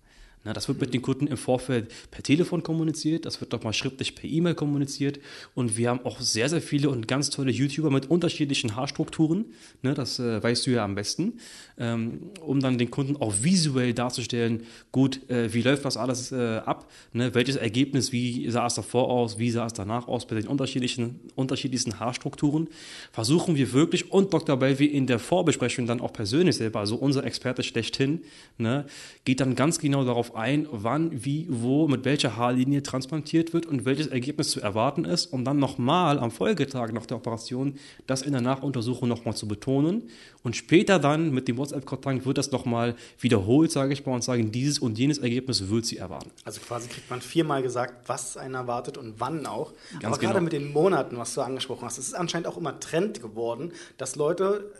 Na, 0.45 0.53
das 0.53 0.67
wird 0.67 0.79
mit 0.79 0.93
den 0.93 1.01
Kunden 1.01 1.25
im 1.25 1.37
Vorfeld 1.37 1.91
per 2.11 2.21
Telefon 2.21 2.61
kommuniziert, 2.61 3.25
das 3.25 3.41
wird 3.41 3.51
doch 3.51 3.63
mal 3.63 3.73
schriftlich 3.73 4.13
per 4.13 4.29
E-Mail 4.29 4.53
kommuniziert. 4.53 5.19
Und 5.55 5.75
wir 5.75 5.89
haben 5.89 6.01
auch 6.05 6.19
sehr, 6.21 6.49
sehr 6.49 6.61
viele 6.61 6.91
und 6.91 7.07
ganz 7.07 7.31
tolle 7.31 7.51
YouTuber 7.51 7.89
mit 7.89 8.11
unterschiedlichen 8.11 8.75
Haarstrukturen, 8.75 9.45
ne, 9.81 9.95
das 9.95 10.19
äh, 10.19 10.43
weißt 10.43 10.67
du 10.67 10.71
ja 10.71 10.83
am 10.83 10.93
besten, 10.93 11.39
ähm, 11.79 12.29
um 12.41 12.59
dann 12.59 12.77
den 12.77 12.91
Kunden 12.91 13.17
auch 13.17 13.33
visuell 13.41 13.95
darzustellen, 13.95 14.63
gut, 14.91 15.27
äh, 15.31 15.51
wie 15.51 15.63
läuft 15.63 15.83
das 15.83 15.97
alles 15.97 16.31
äh, 16.31 16.57
ab, 16.57 16.91
ne, 17.11 17.33
welches 17.33 17.55
Ergebnis, 17.55 18.11
wie 18.11 18.47
sah 18.51 18.67
es 18.67 18.75
davor 18.75 19.09
aus, 19.09 19.39
wie 19.39 19.49
sah 19.49 19.65
es 19.65 19.73
danach 19.73 20.07
aus 20.07 20.27
bei 20.27 20.35
den 20.35 20.47
unterschiedlichen, 20.47 21.21
unterschiedlichsten 21.33 21.99
Haarstrukturen, 21.99 22.67
versuchen 23.11 23.55
wir 23.55 23.73
wirklich 23.73 24.11
und 24.11 24.31
Dr. 24.31 24.57
Belvi 24.57 24.85
in 24.85 25.07
der 25.07 25.17
Vorbesprechung 25.17 25.87
dann 25.87 26.01
auch 26.01 26.13
persönlich 26.13 26.57
selber, 26.57 26.81
also 26.81 26.97
unser 26.97 27.23
Experte 27.23 27.63
schlechthin, 27.63 28.21
ne, 28.59 28.85
geht 29.23 29.39
dann 29.39 29.55
ganz 29.55 29.79
genau 29.79 30.05
darauf 30.05 30.34
ein, 30.35 30.67
wann, 30.71 31.23
wie, 31.25 31.47
wo, 31.49 31.87
mit 31.87 32.05
welcher 32.05 32.35
Haarlinie 32.35 32.83
transplantiert 32.83 33.53
wird 33.53 33.65
und 33.65 33.85
welches 33.85 34.07
Ergebnis 34.07 34.51
zu 34.51 34.61
erwarten 34.61 35.05
ist, 35.05 35.27
um 35.27 35.43
dann 35.43 35.59
nochmal 35.59 36.19
am 36.19 36.31
Folgetag 36.31 36.91
nach 36.91 37.05
der 37.05 37.17
Operation 37.17 37.75
das 38.07 38.21
in 38.21 38.31
der 38.31 38.41
Nachuntersuchung 38.41 39.09
nochmal 39.09 39.35
zu 39.35 39.47
betonen. 39.47 40.09
Und 40.43 40.55
später 40.55 40.99
dann 40.99 41.31
mit 41.31 41.47
dem 41.47 41.57
WhatsApp-Kontakt 41.57 42.25
wird 42.25 42.37
das 42.37 42.51
nochmal 42.51 42.95
wiederholt, 43.19 43.71
sage 43.71 43.93
ich 43.93 44.05
mal, 44.05 44.13
und 44.13 44.23
sagen, 44.23 44.51
dieses 44.51 44.79
und 44.79 44.97
jenes 44.97 45.17
Ergebnis 45.17 45.69
wird 45.69 45.85
sie 45.85 45.97
erwarten. 45.97 46.31
Also 46.43 46.61
quasi 46.61 46.87
kriegt 46.87 47.09
man 47.09 47.21
viermal 47.21 47.61
gesagt, 47.63 48.07
was 48.07 48.37
einen 48.37 48.53
erwartet 48.53 48.97
und 48.97 49.15
wann 49.19 49.45
auch. 49.45 49.73
Ganz 49.93 50.05
Aber 50.05 50.17
genau. 50.17 50.31
gerade 50.33 50.43
mit 50.43 50.53
den 50.53 50.71
Monaten, 50.71 51.17
was 51.17 51.33
du 51.33 51.41
angesprochen 51.41 51.85
hast, 51.85 51.97
es 51.97 52.07
ist 52.07 52.13
anscheinend 52.13 52.47
auch 52.47 52.57
immer 52.57 52.79
Trend 52.79 53.21
geworden, 53.21 53.71
dass 53.97 54.15
Leute 54.15 54.71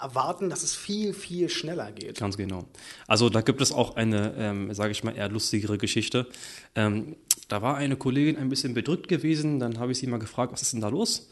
erwarten, 0.00 0.50
dass 0.50 0.62
es 0.62 0.74
viel, 0.74 1.12
viel 1.12 1.48
schneller 1.48 1.92
geht. 1.92 2.18
Ganz 2.18 2.36
genau. 2.36 2.64
Also 3.06 3.28
da 3.28 3.40
gibt 3.40 3.60
es 3.60 3.72
auch 3.72 3.96
eine, 3.96 4.34
ähm, 4.36 4.74
sage 4.74 4.92
ich 4.92 5.04
mal, 5.04 5.16
eher 5.16 5.28
lustigere 5.28 5.78
Geschichte. 5.78 6.26
Ähm, 6.74 7.16
da 7.48 7.62
war 7.62 7.76
eine 7.76 7.96
Kollegin 7.96 8.36
ein 8.36 8.48
bisschen 8.48 8.74
bedrückt 8.74 9.08
gewesen, 9.08 9.58
dann 9.58 9.78
habe 9.78 9.92
ich 9.92 9.98
sie 9.98 10.06
mal 10.06 10.18
gefragt, 10.18 10.52
was 10.52 10.62
ist 10.62 10.72
denn 10.72 10.80
da 10.80 10.88
los? 10.88 11.28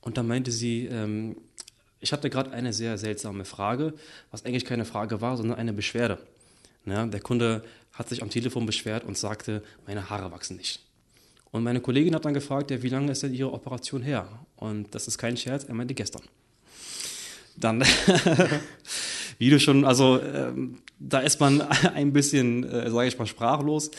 Und 0.00 0.16
dann 0.16 0.26
meinte 0.26 0.50
sie, 0.50 0.86
ähm, 0.86 1.36
ich 2.00 2.12
hatte 2.12 2.30
gerade 2.30 2.52
eine 2.52 2.72
sehr 2.72 2.96
seltsame 2.98 3.44
Frage, 3.44 3.94
was 4.30 4.44
eigentlich 4.44 4.64
keine 4.64 4.84
Frage 4.84 5.20
war, 5.20 5.36
sondern 5.36 5.58
eine 5.58 5.72
Beschwerde. 5.72 6.18
Ja, 6.86 7.06
der 7.06 7.20
Kunde 7.20 7.64
hat 7.92 8.08
sich 8.08 8.22
am 8.22 8.30
Telefon 8.30 8.64
beschwert 8.64 9.04
und 9.04 9.18
sagte, 9.18 9.62
meine 9.86 10.08
Haare 10.08 10.30
wachsen 10.30 10.56
nicht. 10.56 10.80
Und 11.50 11.64
meine 11.64 11.80
Kollegin 11.80 12.14
hat 12.14 12.24
dann 12.24 12.34
gefragt, 12.34 12.70
ja, 12.70 12.82
wie 12.82 12.88
lange 12.88 13.12
ist 13.12 13.22
denn 13.22 13.34
Ihre 13.34 13.52
Operation 13.52 14.02
her? 14.02 14.28
Und 14.56 14.94
das 14.94 15.08
ist 15.08 15.18
kein 15.18 15.36
Scherz, 15.36 15.64
er 15.64 15.74
meinte 15.74 15.94
gestern 15.94 16.22
dann, 17.60 17.84
wie 19.38 19.50
du 19.50 19.60
schon, 19.60 19.84
also 19.84 20.20
ähm, 20.20 20.78
da 20.98 21.20
ist 21.20 21.40
man 21.40 21.60
ein 21.94 22.12
bisschen, 22.12 22.64
äh, 22.64 22.90
sage 22.90 23.08
ich 23.08 23.18
mal, 23.18 23.26
sprachlos. 23.26 23.90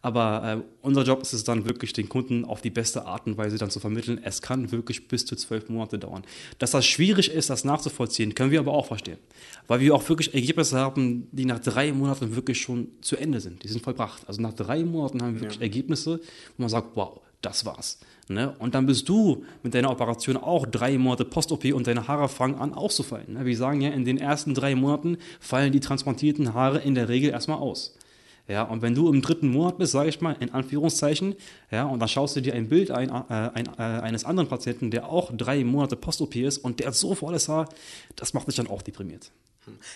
Aber 0.00 0.62
äh, 0.62 0.62
unser 0.80 1.02
Job 1.02 1.22
ist 1.22 1.32
es 1.32 1.42
dann 1.42 1.64
wirklich, 1.66 1.92
den 1.92 2.08
Kunden 2.08 2.44
auf 2.44 2.60
die 2.60 2.70
beste 2.70 3.04
Art 3.06 3.26
und 3.26 3.36
Weise 3.36 3.58
dann 3.58 3.70
zu 3.70 3.80
vermitteln. 3.80 4.20
Es 4.22 4.42
kann 4.42 4.70
wirklich 4.70 5.08
bis 5.08 5.26
zu 5.26 5.34
zwölf 5.34 5.68
Monate 5.68 5.98
dauern. 5.98 6.22
Dass 6.58 6.70
das 6.70 6.86
schwierig 6.86 7.32
ist, 7.32 7.50
das 7.50 7.64
nachzuvollziehen, 7.64 8.36
können 8.36 8.52
wir 8.52 8.60
aber 8.60 8.72
auch 8.72 8.86
verstehen. 8.86 9.18
Weil 9.66 9.80
wir 9.80 9.94
auch 9.96 10.08
wirklich 10.08 10.32
Ergebnisse 10.34 10.78
haben, 10.78 11.26
die 11.32 11.44
nach 11.44 11.58
drei 11.58 11.92
Monaten 11.92 12.36
wirklich 12.36 12.60
schon 12.60 12.88
zu 13.00 13.16
Ende 13.16 13.40
sind. 13.40 13.64
Die 13.64 13.68
sind 13.68 13.82
vollbracht. 13.82 14.22
Also 14.28 14.40
nach 14.40 14.52
drei 14.52 14.84
Monaten 14.84 15.20
haben 15.20 15.34
wir 15.34 15.40
wirklich 15.40 15.58
ja. 15.58 15.62
Ergebnisse, 15.62 16.20
wo 16.56 16.62
man 16.62 16.68
sagt, 16.68 16.90
wow, 16.94 17.20
das 17.42 17.64
war's. 17.64 17.98
Ne? 18.28 18.54
Und 18.58 18.74
dann 18.74 18.86
bist 18.86 19.08
du 19.08 19.44
mit 19.62 19.74
deiner 19.74 19.90
Operation 19.90 20.36
auch 20.36 20.66
drei 20.66 20.98
Monate 20.98 21.24
Post-OP 21.24 21.66
und 21.72 21.86
deine 21.86 22.08
Haare 22.08 22.28
fangen 22.28 22.56
an 22.56 22.74
auszufallen. 22.74 23.34
Ne? 23.34 23.44
Wir 23.44 23.56
sagen 23.56 23.80
ja, 23.80 23.90
in 23.90 24.04
den 24.04 24.18
ersten 24.18 24.54
drei 24.54 24.74
Monaten 24.74 25.18
fallen 25.40 25.72
die 25.72 25.80
transplantierten 25.80 26.54
Haare 26.54 26.78
in 26.78 26.94
der 26.94 27.08
Regel 27.08 27.30
erstmal 27.30 27.58
aus. 27.58 27.94
Ja, 28.48 28.62
und 28.62 28.80
wenn 28.80 28.94
du 28.94 29.12
im 29.12 29.20
dritten 29.20 29.48
Monat 29.48 29.76
bist, 29.76 29.92
sage 29.92 30.08
ich 30.08 30.22
mal, 30.22 30.34
in 30.40 30.54
Anführungszeichen, 30.54 31.34
ja, 31.70 31.84
und 31.84 32.00
dann 32.00 32.08
schaust 32.08 32.34
du 32.34 32.40
dir 32.40 32.54
ein 32.54 32.70
Bild 32.70 32.90
ein, 32.90 33.10
äh, 33.10 33.12
ein, 33.28 33.66
äh, 33.76 33.82
eines 33.82 34.24
anderen 34.24 34.48
Patienten, 34.48 34.90
der 34.90 35.10
auch 35.10 35.30
drei 35.36 35.64
Monate 35.64 35.96
Post-OP 35.96 36.34
ist 36.36 36.56
und 36.56 36.80
der 36.80 36.86
hat 36.86 36.94
so 36.94 37.14
volles 37.14 37.50
Haar, 37.50 37.68
das 38.16 38.32
macht 38.32 38.48
dich 38.48 38.56
dann 38.56 38.68
auch 38.68 38.80
deprimiert. 38.80 39.30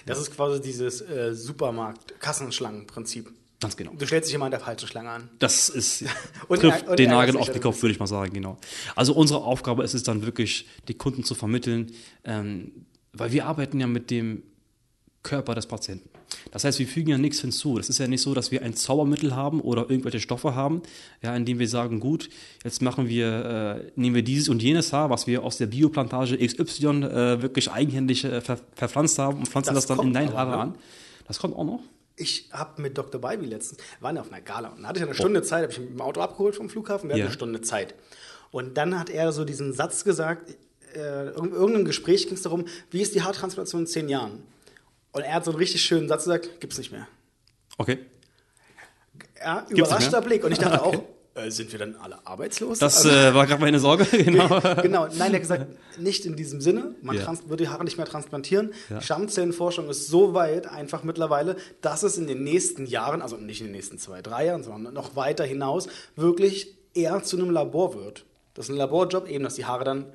Das 0.04 0.18
ist 0.18 0.36
quasi 0.36 0.60
dieses 0.60 1.00
äh, 1.00 1.34
Supermarkt-Kassenschlangenprinzip. 1.34 3.32
Ganz 3.62 3.76
genau. 3.76 3.92
Du 3.96 4.06
stellst 4.06 4.28
dich 4.28 4.34
immer 4.34 4.44
an 4.46 4.50
der 4.50 4.60
falschen 4.60 4.86
Schlange 4.88 5.10
an. 5.10 5.28
Das 5.38 5.68
ist, 5.68 6.04
Und- 6.48 6.60
trifft 6.60 6.88
und 6.88 6.98
den 6.98 7.10
Nagel 7.10 7.36
auf 7.36 7.50
den 7.50 7.62
Kopf, 7.62 7.80
würde 7.82 7.92
ich 7.92 7.98
mal 8.00 8.06
sagen, 8.06 8.32
genau. 8.32 8.58
Also 8.94 9.14
unsere 9.14 9.42
Aufgabe 9.42 9.82
ist 9.84 9.94
es 9.94 10.02
dann 10.02 10.26
wirklich, 10.26 10.66
die 10.88 10.94
Kunden 10.94 11.24
zu 11.24 11.34
vermitteln, 11.34 11.92
ähm, 12.24 12.72
weil 13.12 13.32
wir 13.32 13.46
arbeiten 13.46 13.80
ja 13.80 13.86
mit 13.86 14.10
dem 14.10 14.42
Körper 15.22 15.54
des 15.54 15.66
Patienten. 15.66 16.08
Das 16.50 16.64
heißt, 16.64 16.78
wir 16.78 16.86
fügen 16.86 17.10
ja 17.10 17.18
nichts 17.18 17.40
hinzu. 17.40 17.76
Das 17.76 17.88
ist 17.88 17.98
ja 17.98 18.08
nicht 18.08 18.22
so, 18.22 18.34
dass 18.34 18.50
wir 18.50 18.62
ein 18.62 18.74
Zaubermittel 18.74 19.36
haben 19.36 19.60
oder 19.60 19.82
irgendwelche 19.88 20.18
Stoffe 20.18 20.54
haben, 20.54 20.82
ja, 21.22 21.36
indem 21.36 21.58
wir 21.58 21.68
sagen, 21.68 22.00
gut, 22.00 22.30
jetzt 22.64 22.82
machen 22.82 23.08
wir, 23.08 23.84
äh, 23.86 23.90
nehmen 24.00 24.16
wir 24.16 24.22
dieses 24.22 24.48
und 24.48 24.62
jenes 24.62 24.92
Haar, 24.92 25.10
was 25.10 25.26
wir 25.26 25.42
aus 25.44 25.58
der 25.58 25.66
Bioplantage 25.66 26.36
XY 26.38 26.86
äh, 27.04 27.42
wirklich 27.42 27.70
eigenhändig 27.70 28.24
äh, 28.24 28.40
ver 28.40 28.58
verpflanzt 28.74 29.18
haben 29.18 29.38
und 29.40 29.48
pflanzen 29.48 29.74
das, 29.74 29.86
Das 29.86 29.96
dann 29.96 30.06
in 30.08 30.16
aber, 30.16 30.32
Haare 30.36 30.50
ne? 30.50 30.56
an. 30.58 30.74
Das 31.28 31.38
kommt 31.38 31.54
auch 31.54 31.64
noch. 31.64 31.80
Ich 32.16 32.50
habe 32.52 32.80
mit 32.82 32.96
Dr. 32.98 33.20
Baibi 33.20 33.46
letztens, 33.46 33.80
waren 34.00 34.16
ja 34.16 34.22
auf 34.22 34.30
einer 34.32 34.42
Gala 34.42 34.68
und 34.68 34.82
da 34.82 34.88
hatte 34.88 35.00
ich 35.00 35.04
eine 35.06 35.14
Stunde 35.14 35.42
Zeit, 35.42 35.62
habe 35.62 35.72
ich 35.72 35.78
mit 35.80 35.90
dem 35.90 36.00
Auto 36.00 36.20
abgeholt 36.20 36.54
vom 36.56 36.68
Flughafen, 36.68 37.08
wir 37.08 37.14
hatten 37.14 37.20
Ja. 37.20 37.26
eine 37.26 37.34
Stunde 37.34 37.60
Zeit. 37.62 37.94
Und 38.50 38.76
dann 38.76 38.98
hat 38.98 39.08
er 39.08 39.32
so 39.32 39.44
diesen 39.44 39.72
Satz 39.72 40.04
gesagt, 40.04 40.50
äh, 40.94 41.28
in 41.30 41.52
irgendeinem 41.52 41.84
Gespräch 41.86 42.26
ging 42.26 42.34
es 42.34 42.42
darum, 42.42 42.66
wie 42.90 43.00
ist 43.00 43.14
die 43.14 43.22
Haartransplantation 43.22 43.82
in 43.82 43.86
zehn 43.86 44.08
Jahren? 44.10 44.42
Und 45.12 45.22
er 45.22 45.34
hat 45.34 45.44
so 45.44 45.50
einen 45.52 45.58
richtig 45.58 45.82
schönen 45.82 46.06
Satz 46.08 46.24
gesagt, 46.24 46.60
gibt's 46.60 46.76
nicht 46.78 46.92
mehr. 46.92 47.08
Okay. 47.78 47.98
Ja, 49.40 49.66
überraschter? 49.70 50.20
Blick. 50.20 50.44
Und 50.44 50.52
ich 50.52 50.58
dachte 50.58 50.82
Okay. 50.84 50.98
auch, 50.98 51.02
äh, 51.34 51.50
sind 51.50 51.72
wir 51.72 51.78
dann 51.78 51.96
alle 51.96 52.26
arbeitslos? 52.26 52.78
Das 52.78 52.96
Also- 53.04 53.08
äh, 53.10 53.34
war 53.34 53.46
gerade 53.46 53.60
meine 53.60 53.78
Sorge, 53.78 54.04
genau. 54.24 54.60
genau, 54.82 55.06
nein, 55.06 55.18
er 55.18 55.32
hat 55.34 55.40
gesagt, 55.40 55.66
nicht 55.98 56.26
in 56.26 56.36
diesem 56.36 56.60
Sinne. 56.60 56.94
Man 57.02 57.16
Ja. 57.16 57.32
wird 57.46 57.60
die 57.60 57.68
Haare 57.68 57.84
nicht 57.84 57.96
mehr 57.96 58.06
transplantieren. 58.06 58.72
Ja. 58.90 58.98
Die 58.98 59.04
Stammzellenforschung 59.04 59.88
ist 59.88 60.08
so 60.08 60.34
weit 60.34 60.66
einfach 60.66 61.02
mittlerweile, 61.04 61.56
dass 61.80 62.02
es 62.02 62.18
in 62.18 62.26
den 62.26 62.42
nächsten 62.44 62.86
Jahren, 62.86 63.22
also 63.22 63.36
nicht 63.36 63.60
in 63.60 63.68
den 63.68 63.72
nächsten 63.72 63.98
zwei, 63.98 64.20
drei 64.22 64.46
Jahren, 64.46 64.62
sondern 64.62 64.92
noch 64.94 65.16
weiter 65.16 65.44
hinaus, 65.44 65.88
wirklich 66.16 66.76
eher 66.94 67.22
zu 67.22 67.36
einem 67.38 67.50
Labor 67.50 67.94
wird. 67.94 68.24
Das 68.54 68.66
ist 68.66 68.70
ein 68.70 68.76
Laborjob, 68.76 69.28
eben, 69.28 69.44
dass 69.44 69.54
die 69.54 69.64
Haare 69.64 69.84
dann 69.84 70.06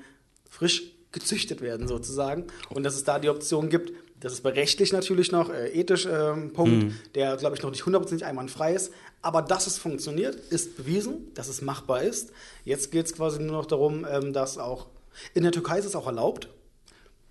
frisch 0.50 0.84
gezüchtet 1.12 1.62
werden 1.62 1.88
sozusagen 1.88 2.46
und 2.70 2.84
dass 2.84 2.96
es 2.96 3.04
da 3.04 3.18
die 3.18 3.30
Option 3.30 3.70
gibt, 3.70 3.92
das 4.20 4.34
ist 4.34 4.46
rechtlich 4.46 4.92
natürlich 4.94 5.32
noch 5.32 5.50
äh, 5.50 5.70
ethisch 5.70 6.06
ähm, 6.12 6.54
Punkt, 6.54 6.84
Mhm. 6.86 6.96
der 7.16 7.38
glaube 7.38 7.56
ich 7.56 7.62
noch 7.62 7.70
nicht 7.72 7.86
hundertprozentig 7.86 8.26
einwandfrei 8.26 8.74
ist, 8.74 8.92
aber 9.22 9.42
dass 9.42 9.68
es 9.68 9.78
funktioniert, 9.78 10.36
ist 10.36 10.78
bewiesen, 10.78 11.34
dass 11.36 11.48
es 11.48 11.62
machbar 11.62 12.02
ist. 12.04 12.32
Jetzt 12.64 12.92
geht 12.92 13.06
es 13.06 13.14
quasi 13.14 13.40
nur 13.42 13.52
noch 13.58 13.66
darum, 13.66 14.06
ähm, 14.10 14.34
dass 14.34 14.58
auch 14.58 14.88
in 15.34 15.44
der 15.44 15.52
Türkei 15.52 15.80
ist 15.80 15.86
es 15.86 15.96
auch 15.96 16.06
erlaubt. 16.08 16.50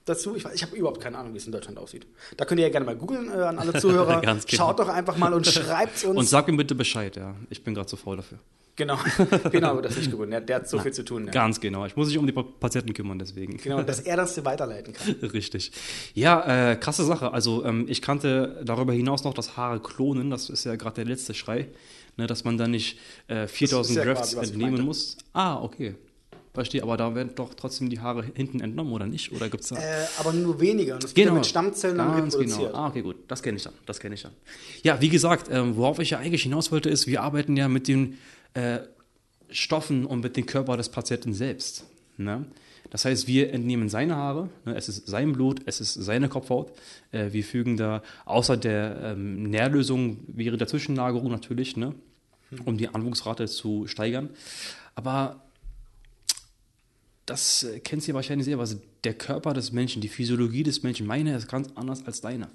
Dazu, 0.05 0.37
ich, 0.37 0.45
ich 0.55 0.63
habe 0.63 0.77
überhaupt 0.77 1.01
keine 1.01 1.19
Ahnung, 1.19 1.35
wie 1.35 1.39
es 1.39 1.47
in 1.47 1.53
Deutschland 1.53 1.79
aussieht. 1.79 2.07
Da 2.37 2.45
könnt 2.45 2.61
ihr 2.61 2.67
ja 2.67 2.71
gerne 2.73 2.87
mal 2.87 2.95
googeln 2.97 3.29
äh, 3.29 3.33
an 3.43 3.59
alle 3.59 3.73
Zuhörer. 3.81 4.21
Genau. 4.21 4.37
Schaut 4.47 4.79
doch 4.79 4.89
einfach 4.89 5.17
mal 5.17 5.35
und 5.35 5.45
schreibt 5.47 6.05
uns. 6.05 6.17
Und 6.17 6.29
sag 6.29 6.47
ihm 6.49 6.57
bitte 6.57 6.77
Bescheid, 6.77 7.17
ja. 7.17 7.35
Ich 7.51 7.65
bin 7.65 7.75
gerade 7.75 7.89
zu 7.89 7.97
faul 7.97 8.17
dafür. 8.17 8.39
Genau, 8.77 8.99
genau, 9.51 9.75
wird 9.77 9.87
das 9.87 9.97
nicht 9.97 10.11
googeln. 10.11 10.31
Der, 10.31 10.41
der 10.41 10.57
hat 10.57 10.69
so 10.69 10.79
viel 10.79 10.93
zu 10.93 11.05
tun. 11.05 11.27
Ja. 11.27 11.33
Ganz 11.33 11.61
genau. 11.61 11.85
Ich 11.87 11.97
muss 11.97 12.09
mich 12.09 12.19
um 12.19 12.27
die 12.27 12.33
Pa- 12.33 12.43
Patienten 12.45 12.93
kümmern, 12.95 13.19
deswegen. 13.19 13.57
Genau, 13.57 13.83
dass 13.83 14.01
er 14.01 14.17
das 14.17 14.45
weiterleiten 14.45 14.93
kann. 14.93 15.15
Richtig. 15.33 15.73
Ja, 16.15 16.73
äh, 16.73 16.77
krasse 16.77 17.05
Sache. 17.05 17.33
Also 17.33 17.65
ähm, 17.65 17.87
ich 17.89 18.03
kannte 18.03 18.61
darüber 18.65 18.93
hinaus 18.93 19.25
noch 19.25 19.35
das 19.35 19.57
Haare 19.57 19.81
klonen. 19.81 20.31
Das 20.31 20.51
ist 20.51 20.65
ja 20.65 20.77
gerade 20.77 20.97
der 20.97 21.05
letzte 21.07 21.35
Schrei, 21.35 21.69
ne, 22.17 22.27
dass 22.27 22.45
man 22.45 22.57
da 22.59 22.69
nicht 22.69 22.99
äh, 23.29 23.47
4000 23.47 23.97
ja 23.99 24.05
Drafts 24.05 24.35
quasi, 24.35 24.53
entnehmen 24.53 24.85
muss. 24.85 25.17
Ah, 25.33 25.61
okay. 25.63 25.95
Verstehe, 26.55 26.83
aber 26.83 26.97
da 26.97 27.15
werden 27.15 27.33
doch 27.35 27.53
trotzdem 27.53 27.91
die 27.91 28.01
Haare 28.01 28.25
hinten 28.35 28.61
entnommen, 28.61 28.91
oder 28.91 29.07
nicht? 29.07 29.31
Oder 29.31 29.51
gibt's 29.51 29.69
da... 29.69 29.77
Äh, 29.77 30.07
aber 30.19 30.33
nur 30.33 30.59
weniger. 30.59 30.95
Und 30.95 31.05
das 31.05 31.15
wird 31.15 31.27
ja 31.27 31.35
mit 31.35 31.45
Stammzellen 31.45 31.99
dann 31.99 32.17
Ganz 32.17 32.35
reproduziert. 32.35 32.71
Genau. 32.71 32.79
Ah, 32.83 32.89
okay, 32.89 33.03
gut. 33.03 33.17
Das 33.29 33.43
kenne 33.43 33.59
ich 33.59 33.65
dann. 33.65 33.75
Das 33.85 34.01
kenne 34.01 34.15
ich 34.15 34.23
dann. 34.23 34.33
Ja, 34.83 34.99
wie 35.03 35.11
gesagt, 35.11 35.49
ähm, 35.51 35.77
worauf 35.77 35.99
ich 35.99 36.09
ja 36.09 36.19
eigentlich 36.19 36.45
hinaus 36.45 36.73
wollte, 36.73 36.89
ist, 36.89 37.07
wir 37.07 37.23
arbeiten 37.23 37.59
ja 37.59 37.69
mit 37.69 37.89
den 37.89 38.17
äh, 38.57 38.81
Stoffen 39.51 40.07
und 40.07 40.23
mit 40.23 40.37
dem 40.37 40.47
Körper 40.47 40.77
des 40.77 40.89
Patienten 40.89 41.35
selbst. 41.35 41.85
Ne? 42.17 42.47
Das 42.91 43.05
heißt, 43.05 43.27
wir 43.27 43.53
entnehmen 43.53 43.89
seine 43.89 44.17
Haare, 44.17 44.49
ne? 44.65 44.75
es 44.75 44.89
ist 44.89 45.07
sein 45.07 45.33
Blut, 45.33 45.61
es 45.67 45.81
ist 45.81 45.95
seine 45.95 46.29
Kopfhaut. 46.29 46.73
Äh, 47.13 47.33
wir 47.33 47.45
fügen 47.45 47.77
da 47.77 48.03
außer 48.25 48.57
der 48.57 49.01
ähm, 49.03 49.45
Nährlösung 49.45 50.19
während 50.27 50.61
der 50.61 50.69
Zwischenlagerung 50.69 51.31
natürlich, 51.31 51.77
ne? 51.77 51.95
um 52.65 52.79
die 52.79 52.89
Anwuchsrate 52.89 53.47
zu 53.47 53.87
steigern. 53.87 54.31
Aber 54.95 55.43
das 57.27 57.65
äh, 57.65 57.81
kennst 57.81 58.07
du 58.07 58.13
ja 58.13 58.15
wahrscheinlich 58.15 58.47
selber. 58.47 58.63
Also 58.63 58.81
der 59.05 59.15
Körper 59.15 59.53
des 59.53 59.73
Menschen, 59.73 60.01
die 60.01 60.09
Physiologie 60.09 60.63
des 60.63 60.83
Menschen, 60.83 61.07
meine 61.07 61.37
ist 61.37 61.49
ganz 61.49 61.69
anders 61.75 62.07
als 62.07 62.23
deine. 62.23 62.49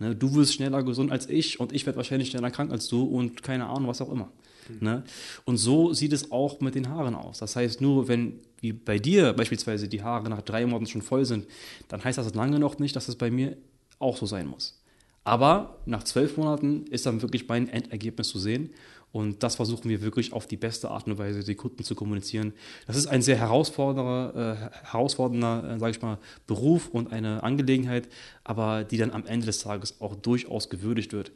Ne, 0.00 0.16
du 0.16 0.34
wirst 0.34 0.54
schneller 0.54 0.82
gesund 0.82 1.12
als 1.12 1.28
ich 1.28 1.60
und 1.60 1.72
ich 1.72 1.86
werde 1.86 1.98
wahrscheinlich 1.98 2.30
schneller 2.30 2.50
krank 2.50 2.72
als 2.72 2.88
du 2.88 3.04
und 3.04 3.44
keine 3.44 3.66
Ahnung, 3.66 3.86
was 3.86 4.00
auch 4.00 4.10
immer. 4.10 4.32
Ne? 4.80 5.04
Und 5.44 5.56
so 5.56 5.92
sieht 5.92 6.12
es 6.12 6.30
auch 6.30 6.60
mit 6.60 6.74
den 6.74 6.88
Haaren 6.88 7.14
aus. 7.14 7.38
Das 7.38 7.56
heißt, 7.56 7.80
nur 7.80 8.08
wenn 8.08 8.40
wie 8.60 8.72
bei 8.72 8.98
dir 8.98 9.32
beispielsweise 9.34 9.88
die 9.88 10.02
Haare 10.02 10.30
nach 10.30 10.42
drei 10.42 10.64
Monaten 10.64 10.86
schon 10.86 11.02
voll 11.02 11.24
sind, 11.24 11.46
dann 11.88 12.02
heißt 12.02 12.18
das 12.18 12.34
lange 12.34 12.58
noch 12.58 12.78
nicht, 12.78 12.96
dass 12.96 13.08
es 13.08 13.16
bei 13.16 13.30
mir 13.30 13.56
auch 13.98 14.16
so 14.16 14.26
sein 14.26 14.46
muss. 14.46 14.80
Aber 15.22 15.78
nach 15.86 16.02
zwölf 16.04 16.36
Monaten 16.36 16.86
ist 16.86 17.06
dann 17.06 17.22
wirklich 17.22 17.48
mein 17.48 17.68
Endergebnis 17.68 18.28
zu 18.28 18.38
sehen. 18.38 18.70
Und 19.14 19.44
das 19.44 19.54
versuchen 19.54 19.88
wir 19.88 20.02
wirklich 20.02 20.32
auf 20.32 20.48
die 20.48 20.56
beste 20.56 20.90
Art 20.90 21.06
und 21.06 21.18
Weise 21.18 21.44
die 21.44 21.54
Kunden 21.54 21.84
zu 21.84 21.94
kommunizieren. 21.94 22.52
Das 22.86 22.96
ist 22.96 23.06
ein 23.06 23.22
sehr 23.22 23.36
herausfordernder, 23.36 24.72
äh, 24.82 24.86
herausfordernder, 24.86 25.76
äh, 25.76 25.78
sage 25.78 25.92
ich 25.92 26.02
mal, 26.02 26.18
Beruf 26.48 26.88
und 26.88 27.12
eine 27.12 27.42
Angelegenheit, 27.44 28.08
aber 28.42 28.82
die 28.82 28.96
dann 28.96 29.12
am 29.12 29.24
Ende 29.24 29.46
des 29.46 29.60
Tages 29.60 30.00
auch 30.00 30.16
durchaus 30.16 30.68
gewürdigt 30.68 31.12
wird. 31.12 31.30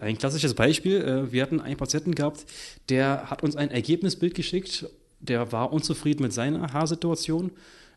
Ein 0.00 0.18
klassisches 0.18 0.54
Beispiel, 0.54 1.00
äh, 1.00 1.32
wir 1.32 1.42
hatten 1.42 1.60
einen 1.60 1.76
Patienten 1.76 2.14
gehabt, 2.14 2.44
der 2.88 3.30
hat 3.30 3.42
uns 3.42 3.56
ein 3.56 3.70
Ergebnisbild 3.70 4.34
geschickt, 4.34 4.86
der 5.20 5.52
war 5.52 5.72
unzufrieden 5.72 6.22
mit 6.22 6.32
seiner 6.32 6.72
Haarsituation, 6.72 7.50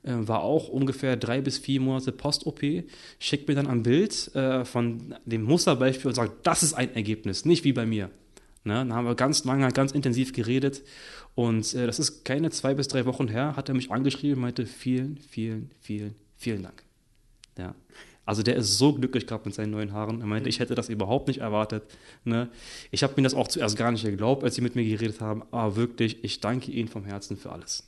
äh, 0.04 0.14
war 0.14 0.42
auch 0.42 0.68
ungefähr 0.70 1.16
drei 1.18 1.42
bis 1.42 1.58
vier 1.58 1.82
Monate 1.82 2.12
Post-OP, 2.12 2.62
schickt 3.20 3.48
mir 3.48 3.56
dann 3.56 3.68
ein 3.68 3.84
Bild 3.84 4.34
äh, 4.36 4.66
von 4.66 5.16
dem 5.26 5.44
Musterbeispiel 5.44 6.08
und 6.08 6.16
sagt, 6.16 6.48
das 6.48 6.64
ist 6.64 6.74
ein 6.74 6.96
Ergebnis, 6.96 7.46
nicht 7.46 7.64
wie 7.64 7.74
bei 7.74 7.86
mir. 7.86 8.10
Ne? 8.64 8.74
Dann 8.74 8.94
haben 8.94 9.06
wir 9.06 9.16
ganz 9.16 9.44
lange, 9.46 9.72
ganz 9.72 9.92
intensiv 9.92 10.34
geredet 10.34 10.82
und 11.36 11.76
das 11.76 12.00
ist 12.00 12.26
keine 12.26 12.50
zwei 12.50 12.74
bis 12.74 12.88
drei 12.88 13.06
Wochen 13.06 13.28
her, 13.28 13.56
hat 13.56 13.70
er 13.70 13.76
mich 13.76 13.92
angeschrieben 13.92 14.38
und 14.38 14.42
meinte, 14.42 14.66
vielen, 14.66 15.18
vielen, 15.18 15.70
vielen, 15.82 16.16
vielen 16.38 16.64
Dank. 16.64 16.84
Ja. 17.58 17.76
Also 18.26 18.42
der 18.42 18.56
ist 18.56 18.78
so 18.78 18.94
glücklich 18.94 19.28
gerade 19.28 19.44
mit 19.46 19.54
seinen 19.54 19.72
neuen 19.72 19.94
Haaren. 19.94 20.22
Er 20.22 20.28
meinte, 20.28 20.50
ich 20.50 20.60
hätte 20.60 20.76
das 20.76 20.90
überhaupt 20.90 21.28
nicht 21.28 21.42
erwartet. 21.42 21.84
Ne? 22.24 22.50
Ich 22.92 23.04
habe 23.04 23.14
mir 23.16 23.24
das 23.24 23.34
auch 23.34 23.48
zuerst 23.48 23.78
gar 23.78 23.92
nicht 23.92 24.04
geglaubt, 24.04 24.44
als 24.44 24.56
sie 24.56 24.62
mit 24.62 24.76
mir 24.76 24.84
geredet 24.84 25.22
haben. 25.22 25.44
Aber 25.52 25.76
wirklich, 25.76 26.24
ich 26.24 26.40
danke 26.40 26.72
Ihnen 26.72 26.88
vom 26.88 27.06
Herzen 27.06 27.38
für 27.38 27.52
alles. 27.52 27.84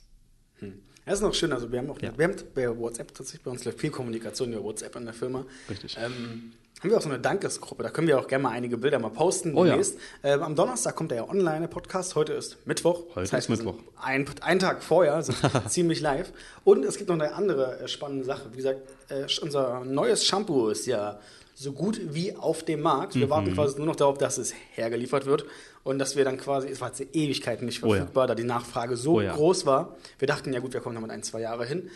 Hm. 0.60 0.74
Das 1.04 1.14
ist 1.14 1.22
noch 1.22 1.34
schön. 1.34 1.52
Also 1.52 1.72
wir 1.72 1.78
haben 1.78 1.90
auch, 1.90 2.00
ja. 2.00 2.16
wir 2.16 2.24
haben 2.24 2.36
bei 2.54 2.68
WhatsApp 2.76 3.14
tatsächlich 3.14 3.42
bei 3.42 3.50
uns 3.50 3.66
viel 3.76 3.90
Kommunikation 3.90 4.52
über 4.52 4.62
WhatsApp 4.62 4.94
in 4.96 5.06
der 5.06 5.14
Firma. 5.14 5.44
Richtig. 5.68 5.96
Ähm, 5.98 6.52
haben 6.80 6.90
wir 6.90 6.96
auch 6.96 7.02
so 7.02 7.08
eine 7.08 7.18
Dankesgruppe. 7.18 7.82
Da 7.82 7.90
können 7.90 8.06
wir 8.06 8.18
auch 8.18 8.28
gerne 8.28 8.44
mal 8.44 8.50
einige 8.50 8.78
Bilder 8.78 8.98
mal 8.98 9.10
posten 9.10 9.54
oh, 9.54 9.64
Ja. 9.64 9.76
Ähm, 10.22 10.42
am 10.42 10.54
Donnerstag 10.54 10.94
kommt 10.94 11.10
der 11.10 11.18
ja 11.18 11.28
online, 11.28 11.60
der 11.60 11.66
Podcast. 11.68 12.14
Heute 12.14 12.34
ist 12.34 12.64
Mittwoch. 12.66 13.04
Heute 13.10 13.22
das 13.22 13.32
heißt, 13.32 13.50
ist 13.50 13.56
Mittwoch. 13.56 13.74
Ein, 14.00 14.26
ein 14.42 14.58
Tag 14.60 14.82
vorher, 14.84 15.20
sind 15.22 15.38
ziemlich 15.68 16.00
live. 16.00 16.32
Und 16.64 16.84
es 16.84 16.96
gibt 16.96 17.08
noch 17.08 17.16
eine 17.16 17.34
andere 17.34 17.80
äh, 17.80 17.88
spannende 17.88 18.24
Sache. 18.24 18.50
Wie 18.52 18.58
gesagt, 18.58 18.80
äh, 19.08 19.26
unser 19.42 19.84
neues 19.84 20.24
Shampoo 20.24 20.68
ist 20.68 20.86
ja 20.86 21.18
so 21.54 21.72
gut 21.72 22.00
wie 22.14 22.36
auf 22.36 22.62
dem 22.62 22.82
Markt. 22.82 23.16
Wir 23.16 23.26
mhm. 23.26 23.30
warten 23.30 23.54
quasi 23.54 23.76
nur 23.78 23.86
noch 23.86 23.96
darauf, 23.96 24.16
dass 24.16 24.38
es 24.38 24.54
hergeliefert 24.74 25.26
wird 25.26 25.44
und 25.82 25.98
dass 25.98 26.14
wir 26.14 26.24
dann 26.24 26.38
quasi, 26.38 26.68
es 26.68 26.80
war 26.80 26.88
jetzt 26.88 27.00
Ewigkeiten 27.00 27.66
nicht 27.66 27.80
verfügbar, 27.80 28.22
oh 28.22 28.24
ja. 28.24 28.26
da 28.28 28.34
die 28.36 28.44
Nachfrage 28.44 28.96
so 28.96 29.18
oh 29.18 29.22
groß 29.24 29.66
war. 29.66 29.96
Wir 30.20 30.28
dachten, 30.28 30.52
ja 30.52 30.60
gut, 30.60 30.72
wir 30.72 30.80
kommen 30.80 30.94
damit 30.94 31.10
ein, 31.10 31.24
zwei 31.24 31.40
Jahre 31.40 31.66
hin. 31.66 31.90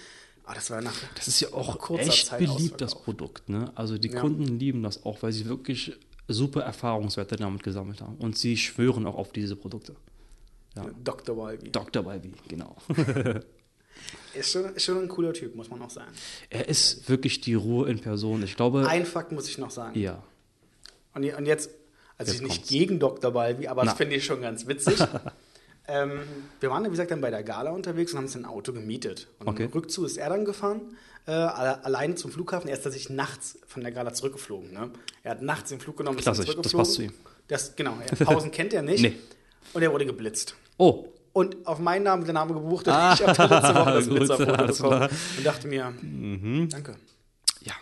Aber 0.44 0.54
das 0.54 0.70
war 0.70 0.80
nach 0.80 0.94
Das 1.14 1.28
ist 1.28 1.40
ja 1.40 1.52
auch 1.52 1.90
echt 1.98 2.26
Zeit 2.26 2.40
beliebt, 2.40 2.80
das 2.80 2.94
Produkt. 2.94 3.48
Ne? 3.48 3.70
Also 3.74 3.98
die 3.98 4.10
ja. 4.10 4.20
Kunden 4.20 4.58
lieben 4.58 4.82
das 4.82 5.04
auch, 5.04 5.22
weil 5.22 5.32
sie 5.32 5.46
wirklich 5.46 5.96
super 6.28 6.62
Erfahrungswerte 6.62 7.36
damit 7.36 7.62
gesammelt 7.62 8.00
haben. 8.00 8.16
Und 8.16 8.38
sie 8.38 8.56
schwören 8.56 9.06
auch 9.06 9.16
auf 9.16 9.32
diese 9.32 9.56
Produkte. 9.56 9.94
Ja. 10.76 10.86
Dr. 11.04 11.36
Walby. 11.36 11.70
Dr. 11.70 12.04
Walby, 12.04 12.32
genau. 12.48 12.76
ist, 14.34 14.52
schon, 14.52 14.74
ist 14.74 14.84
schon 14.84 14.98
ein 14.98 15.08
cooler 15.08 15.32
Typ, 15.32 15.54
muss 15.54 15.70
man 15.70 15.82
auch 15.82 15.90
sagen. 15.90 16.12
Er 16.50 16.68
ist 16.68 17.08
wirklich 17.08 17.40
die 17.40 17.54
Ruhe 17.54 17.88
in 17.90 18.00
Person. 18.00 18.42
Ich 18.42 18.56
glaube. 18.56 18.88
Ein 18.88 19.06
Fakt 19.06 19.32
muss 19.32 19.48
ich 19.48 19.58
noch 19.58 19.70
sagen. 19.70 19.98
Ja. 19.98 20.22
Und, 21.14 21.24
und 21.24 21.46
jetzt, 21.46 21.70
also 22.16 22.32
jetzt 22.32 22.42
ich 22.42 22.48
nicht 22.48 22.68
gegen 22.68 22.98
Dr. 22.98 23.34
Walby, 23.34 23.68
aber 23.68 23.84
Na. 23.84 23.90
das 23.90 23.98
finde 23.98 24.16
ich 24.16 24.24
schon 24.24 24.40
ganz 24.40 24.66
witzig. 24.66 24.98
Ähm, 25.92 26.20
wir 26.60 26.70
waren, 26.70 26.84
wie 26.84 26.90
gesagt, 26.90 27.10
dann 27.10 27.20
bei 27.20 27.30
der 27.30 27.42
Gala 27.42 27.70
unterwegs 27.70 28.12
und 28.12 28.18
haben 28.18 28.24
uns 28.24 28.34
ein 28.34 28.46
Auto 28.46 28.72
gemietet. 28.72 29.28
Und 29.40 29.48
okay. 29.48 29.68
Rückzu 29.74 30.06
ist 30.06 30.16
er 30.16 30.30
dann 30.30 30.46
gefahren, 30.46 30.96
äh, 31.26 31.32
alleine 31.32 32.14
zum 32.14 32.32
Flughafen. 32.32 32.68
Er 32.68 32.76
ist 32.76 32.82
tatsächlich 32.82 33.14
nachts 33.14 33.58
von 33.66 33.82
der 33.82 33.92
Gala 33.92 34.14
zurückgeflogen. 34.14 34.72
Ne? 34.72 34.90
Er 35.22 35.32
hat 35.32 35.42
nachts 35.42 35.68
den 35.68 35.80
Flug 35.80 35.98
genommen, 35.98 36.16
ist 36.16 36.24
Klassisch, 36.24 36.56
das 36.56 36.72
passt 36.72 36.94
zu 36.94 37.02
ihm. 37.02 37.12
Das, 37.48 37.76
genau, 37.76 37.94
Pausen 38.24 38.50
kennt 38.50 38.72
er 38.72 38.82
nicht. 38.82 39.02
Nee. 39.02 39.18
Und 39.74 39.82
er 39.82 39.92
wurde 39.92 40.06
geblitzt. 40.06 40.56
Oh. 40.78 41.08
Und 41.34 41.66
auf 41.66 41.78
meinen 41.78 42.04
Namen 42.04 42.24
der 42.24 42.34
Name 42.34 42.54
gebucht. 42.54 42.88
Ah, 42.88 43.14
ich 43.14 43.26
habe 43.26 43.54
letzte 43.54 43.74
Woche 43.74 43.92
das 43.92 44.08
Blitzerfoto 44.08 44.66
bekommen 44.66 45.08
und 45.36 45.46
dachte 45.46 45.68
mir, 45.68 45.92
mhm. 46.00 46.68
danke. 46.70 46.96
Ja, 47.62 47.74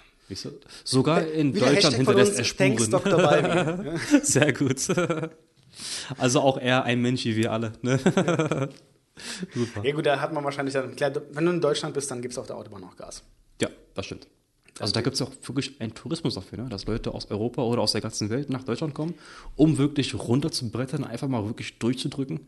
sogar 0.84 1.26
in 1.26 1.52
Deutschland 1.52 1.96
hinterlässt 1.96 2.38
er 2.38 2.44
Spuren. 2.44 2.76
Thanks, 2.76 2.90
Dr. 2.90 3.98
Sehr 4.22 4.52
gut. 4.52 4.80
Also 6.18 6.40
auch 6.40 6.58
er 6.58 6.84
ein 6.84 7.00
Mensch 7.00 7.24
wie 7.24 7.36
wir 7.36 7.52
alle. 7.52 7.72
Ne? 7.82 7.98
Super. 9.54 9.84
Ja 9.84 9.94
gut, 9.94 10.06
da 10.06 10.20
hat 10.20 10.32
man 10.32 10.44
wahrscheinlich 10.44 10.74
dann, 10.74 10.96
klar, 10.96 11.12
wenn 11.32 11.44
du 11.44 11.52
in 11.52 11.60
Deutschland 11.60 11.94
bist, 11.94 12.10
dann 12.10 12.22
gibt 12.22 12.32
es 12.32 12.38
auf 12.38 12.46
der 12.46 12.56
Autobahn 12.56 12.84
auch 12.84 12.96
Gas. 12.96 13.22
Ja, 13.60 13.68
das 13.94 14.06
stimmt. 14.06 14.26
Also 14.78 14.94
da 14.94 15.02
gibt 15.02 15.14
es 15.14 15.22
auch 15.22 15.30
wirklich 15.42 15.80
einen 15.80 15.94
Tourismus 15.94 16.34
dafür, 16.34 16.58
ne? 16.62 16.68
dass 16.70 16.86
Leute 16.86 17.12
aus 17.12 17.30
Europa 17.30 17.62
oder 17.62 17.82
aus 17.82 17.92
der 17.92 18.00
ganzen 18.00 18.30
Welt 18.30 18.48
nach 18.48 18.64
Deutschland 18.64 18.94
kommen, 18.94 19.14
um 19.56 19.76
wirklich 19.76 20.14
runter 20.14 20.50
zu 20.50 20.70
brettern, 20.70 21.04
einfach 21.04 21.28
mal 21.28 21.44
wirklich 21.44 21.78
durchzudrücken. 21.78 22.46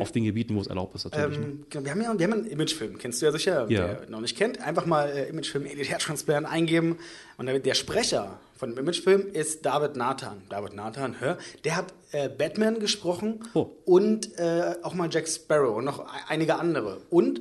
Auf 0.00 0.12
den 0.12 0.24
Gebieten, 0.24 0.54
wo 0.54 0.60
es 0.60 0.66
erlaubt 0.66 0.94
ist, 0.94 1.04
natürlich. 1.04 1.36
Ähm, 1.36 1.42
ne? 1.42 1.58
Genau, 1.70 1.84
wir, 1.84 1.90
haben 1.92 2.02
ja, 2.02 2.18
wir 2.18 2.26
haben 2.26 2.32
einen 2.32 2.46
Imagefilm, 2.46 2.98
kennst 2.98 3.20
du 3.20 3.26
ja 3.26 3.32
sicher, 3.32 3.66
ja. 3.68 3.98
wer 4.00 4.10
noch 4.10 4.20
nicht 4.20 4.36
kennt. 4.36 4.60
Einfach 4.60 4.86
mal 4.86 5.08
äh, 5.08 5.28
Imagefilm 5.28 5.64
Herztransplant 5.64 6.46
eingeben. 6.46 6.98
Und 7.36 7.46
der 7.46 7.74
Sprecher 7.74 8.38
von 8.56 8.70
dem 8.70 8.78
Imagefilm 8.78 9.26
ist 9.32 9.66
David 9.66 9.96
Nathan. 9.96 10.42
David 10.48 10.74
Nathan, 10.74 11.20
hör, 11.20 11.38
der 11.64 11.76
hat 11.76 11.94
äh, 12.12 12.28
Batman 12.28 12.78
gesprochen 12.78 13.40
oh. 13.54 13.70
und 13.84 14.38
äh, 14.38 14.76
auch 14.82 14.94
mal 14.94 15.08
Jack 15.10 15.28
Sparrow 15.28 15.76
und 15.76 15.84
noch 15.84 16.06
einige 16.28 16.56
andere. 16.56 16.98
Und 17.10 17.40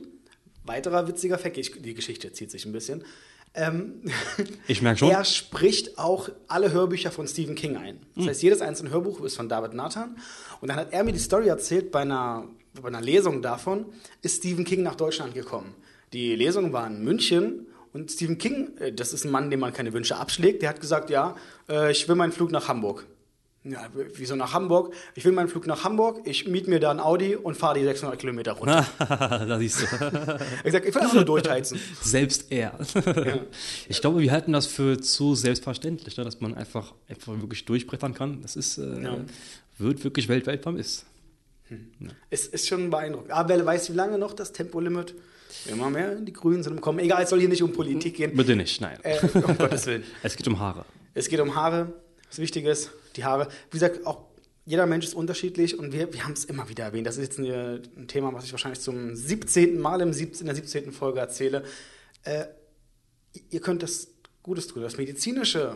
weiterer 0.63 1.07
witziger 1.07 1.37
Fact, 1.37 1.57
die 1.57 1.93
Geschichte 1.93 2.31
zieht 2.33 2.51
sich 2.51 2.65
ein 2.65 2.71
bisschen. 2.71 3.03
Ähm, 3.53 4.01
ich 4.67 4.81
merke 4.81 4.99
schon. 4.99 5.09
Er 5.11 5.25
spricht 5.25 5.97
auch 5.97 6.29
alle 6.47 6.71
Hörbücher 6.71 7.11
von 7.11 7.27
Stephen 7.27 7.55
King 7.55 7.77
ein. 7.77 7.99
Das 8.15 8.23
hm. 8.23 8.29
heißt, 8.29 8.43
jedes 8.43 8.61
einzelne 8.61 8.91
Hörbuch 8.91 9.21
ist 9.21 9.35
von 9.35 9.49
David 9.49 9.73
Nathan. 9.73 10.17
Und 10.61 10.69
dann 10.69 10.77
hat 10.77 10.93
er 10.93 11.03
mir 11.03 11.11
die 11.11 11.19
Story 11.19 11.47
erzählt, 11.47 11.91
bei 11.91 12.01
einer, 12.01 12.47
bei 12.81 12.87
einer 12.87 13.01
Lesung 13.01 13.41
davon 13.41 13.85
ist 14.21 14.37
Stephen 14.37 14.63
King 14.63 14.83
nach 14.83 14.95
Deutschland 14.95 15.33
gekommen. 15.33 15.75
Die 16.13 16.35
Lesung 16.35 16.73
war 16.73 16.87
in 16.87 17.03
München 17.03 17.67
und 17.93 18.11
Stephen 18.11 18.37
King, 18.37 18.77
äh, 18.77 18.93
das 18.93 19.13
ist 19.13 19.25
ein 19.25 19.31
Mann, 19.31 19.49
dem 19.49 19.59
man 19.59 19.73
keine 19.73 19.93
Wünsche 19.93 20.15
abschlägt, 20.15 20.61
der 20.61 20.69
hat 20.69 20.79
gesagt, 20.79 21.09
ja, 21.09 21.35
äh, 21.69 21.91
ich 21.91 22.07
will 22.07 22.15
meinen 22.15 22.31
Flug 22.31 22.51
nach 22.51 22.67
Hamburg. 22.67 23.05
Ja, 23.63 23.87
wieso 24.15 24.35
nach 24.35 24.53
Hamburg? 24.53 24.91
Ich 25.13 25.23
will 25.23 25.33
meinen 25.33 25.47
Flug 25.47 25.67
nach 25.67 25.83
Hamburg, 25.83 26.21
ich 26.25 26.47
miete 26.47 26.67
mir 26.67 26.79
da 26.79 26.89
ein 26.89 26.99
Audi 26.99 27.35
und 27.35 27.55
fahre 27.55 27.77
die 27.77 27.85
600 27.85 28.17
Kilometer 28.17 28.53
runter. 28.53 28.87
da 28.97 29.59
siehst 29.59 29.83
du. 29.83 29.85
ich 30.63 30.71
sag, 30.71 30.83
ich 30.83 30.95
will 30.95 31.01
einfach 31.01 31.13
nur 31.13 31.25
durchheizen. 31.25 31.79
Selbst 32.01 32.51
er. 32.51 32.79
Ja. 33.05 33.39
Ich 33.87 34.01
glaube, 34.01 34.19
wir 34.19 34.31
halten 34.31 34.53
das 34.53 34.65
für 34.65 34.99
zu 34.99 35.35
selbstverständlich, 35.35 36.17
ne, 36.17 36.23
dass 36.23 36.41
man 36.41 36.55
einfach, 36.55 36.95
einfach 37.07 37.39
wirklich 37.39 37.63
durchbrettern 37.65 38.15
kann. 38.15 38.41
Das 38.41 38.55
ist, 38.55 38.79
äh, 38.79 39.03
ja. 39.03 39.17
wird 39.77 40.03
wirklich 40.03 40.27
weltweit 40.27 40.63
vermisst. 40.63 41.05
Hm. 41.67 41.91
Ja. 41.99 42.07
Es 42.31 42.47
ist 42.47 42.67
schon 42.67 42.89
beeindruckend. 42.89 43.29
Aber 43.29 43.49
wer 43.49 43.63
weiß, 43.63 43.91
wie 43.91 43.95
lange 43.95 44.17
noch 44.17 44.33
das 44.33 44.53
Tempolimit 44.53 45.13
immer 45.67 45.91
mehr 45.91 46.17
in 46.17 46.25
die 46.25 46.33
Grünen 46.33 46.63
sind 46.63 46.81
kommen. 46.81 46.97
Egal, 46.97 47.23
es 47.23 47.29
soll 47.29 47.39
hier 47.39 47.49
nicht 47.49 47.61
um 47.61 47.71
Politik 47.71 48.15
gehen. 48.15 48.35
Bitte 48.35 48.55
nicht, 48.55 48.81
nein. 48.81 48.97
Äh, 49.03 49.19
um 49.37 49.57
Gottes 49.57 49.85
Willen. 49.85 50.03
Es 50.23 50.35
geht 50.35 50.47
um 50.47 50.59
Haare. 50.59 50.85
Es 51.13 51.29
geht 51.29 51.39
um 51.39 51.55
Haare. 51.55 51.93
Das 52.31 52.39
Wichtige 52.39 52.69
ist, 52.71 52.91
die 53.17 53.25
Haare. 53.25 53.49
Wie 53.71 53.77
gesagt, 53.77 54.07
auch 54.07 54.23
jeder 54.63 54.85
Mensch 54.85 55.05
ist 55.05 55.15
unterschiedlich 55.15 55.77
und 55.77 55.91
wir, 55.91 56.13
wir 56.13 56.23
haben 56.23 56.31
es 56.31 56.45
immer 56.45 56.69
wieder 56.69 56.85
erwähnt. 56.85 57.05
Das 57.05 57.17
ist 57.17 57.23
jetzt 57.23 57.39
ein, 57.39 57.81
ein, 57.97 58.07
Thema, 58.07 58.33
was 58.33 58.45
ich 58.45 58.53
wahrscheinlich 58.53 58.79
zum 58.79 59.17
17. 59.17 59.77
Mal 59.77 59.99
im 59.99 60.13
17, 60.13 60.41
in 60.41 60.45
der 60.45 60.55
17. 60.55 60.93
Folge 60.93 61.19
erzähle. 61.19 61.65
Äh, 62.23 62.45
ihr 63.49 63.59
könnt 63.59 63.83
das 63.83 64.07
Gutes 64.43 64.67
tun. 64.67 64.81
Das 64.81 64.95
Medizinische, 64.95 65.75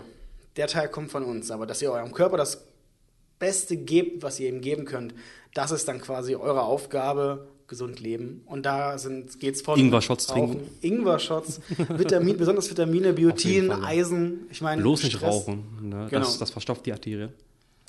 der 0.56 0.68
Teil 0.68 0.88
kommt 0.88 1.12
von 1.12 1.26
uns, 1.26 1.52
aber 1.52 1.66
dass 1.66 1.82
ihr 1.82 1.92
eurem 1.92 2.14
Körper 2.14 2.38
das 2.38 2.64
Beste 3.38 3.76
gebt, 3.76 4.24
was 4.24 4.40
ihr 4.40 4.48
ihm 4.48 4.62
geben 4.62 4.86
könnt, 4.86 5.14
das 5.54 5.72
ist 5.72 5.90
dann 5.90 6.00
quasi 6.00 6.36
eure 6.36 6.62
Aufgabe, 6.62 7.50
gesund 7.68 8.00
leben. 8.00 8.42
Und 8.46 8.66
da 8.66 8.96
geht 9.40 9.56
es 9.56 9.62
von 9.62 9.80
Ingwer-Shots 9.80 10.28
trinken. 10.28 10.62
Ingwer-Shots, 10.82 11.62
Vitamin, 11.98 12.38
besonders 12.38 12.70
Vitamine, 12.70 13.14
Biotin, 13.14 13.72
Eisen. 13.72 14.48
Ich 14.52 14.62
meine, 14.62 14.82
bloß 14.82 15.04
nicht 15.04 15.22
rauchen. 15.22 15.64
Ne? 15.82 16.08
Genau. 16.10 16.26
Das, 16.26 16.38
das 16.38 16.52
verstopft 16.52 16.86
die 16.86 16.94
Arterie. 16.94 17.30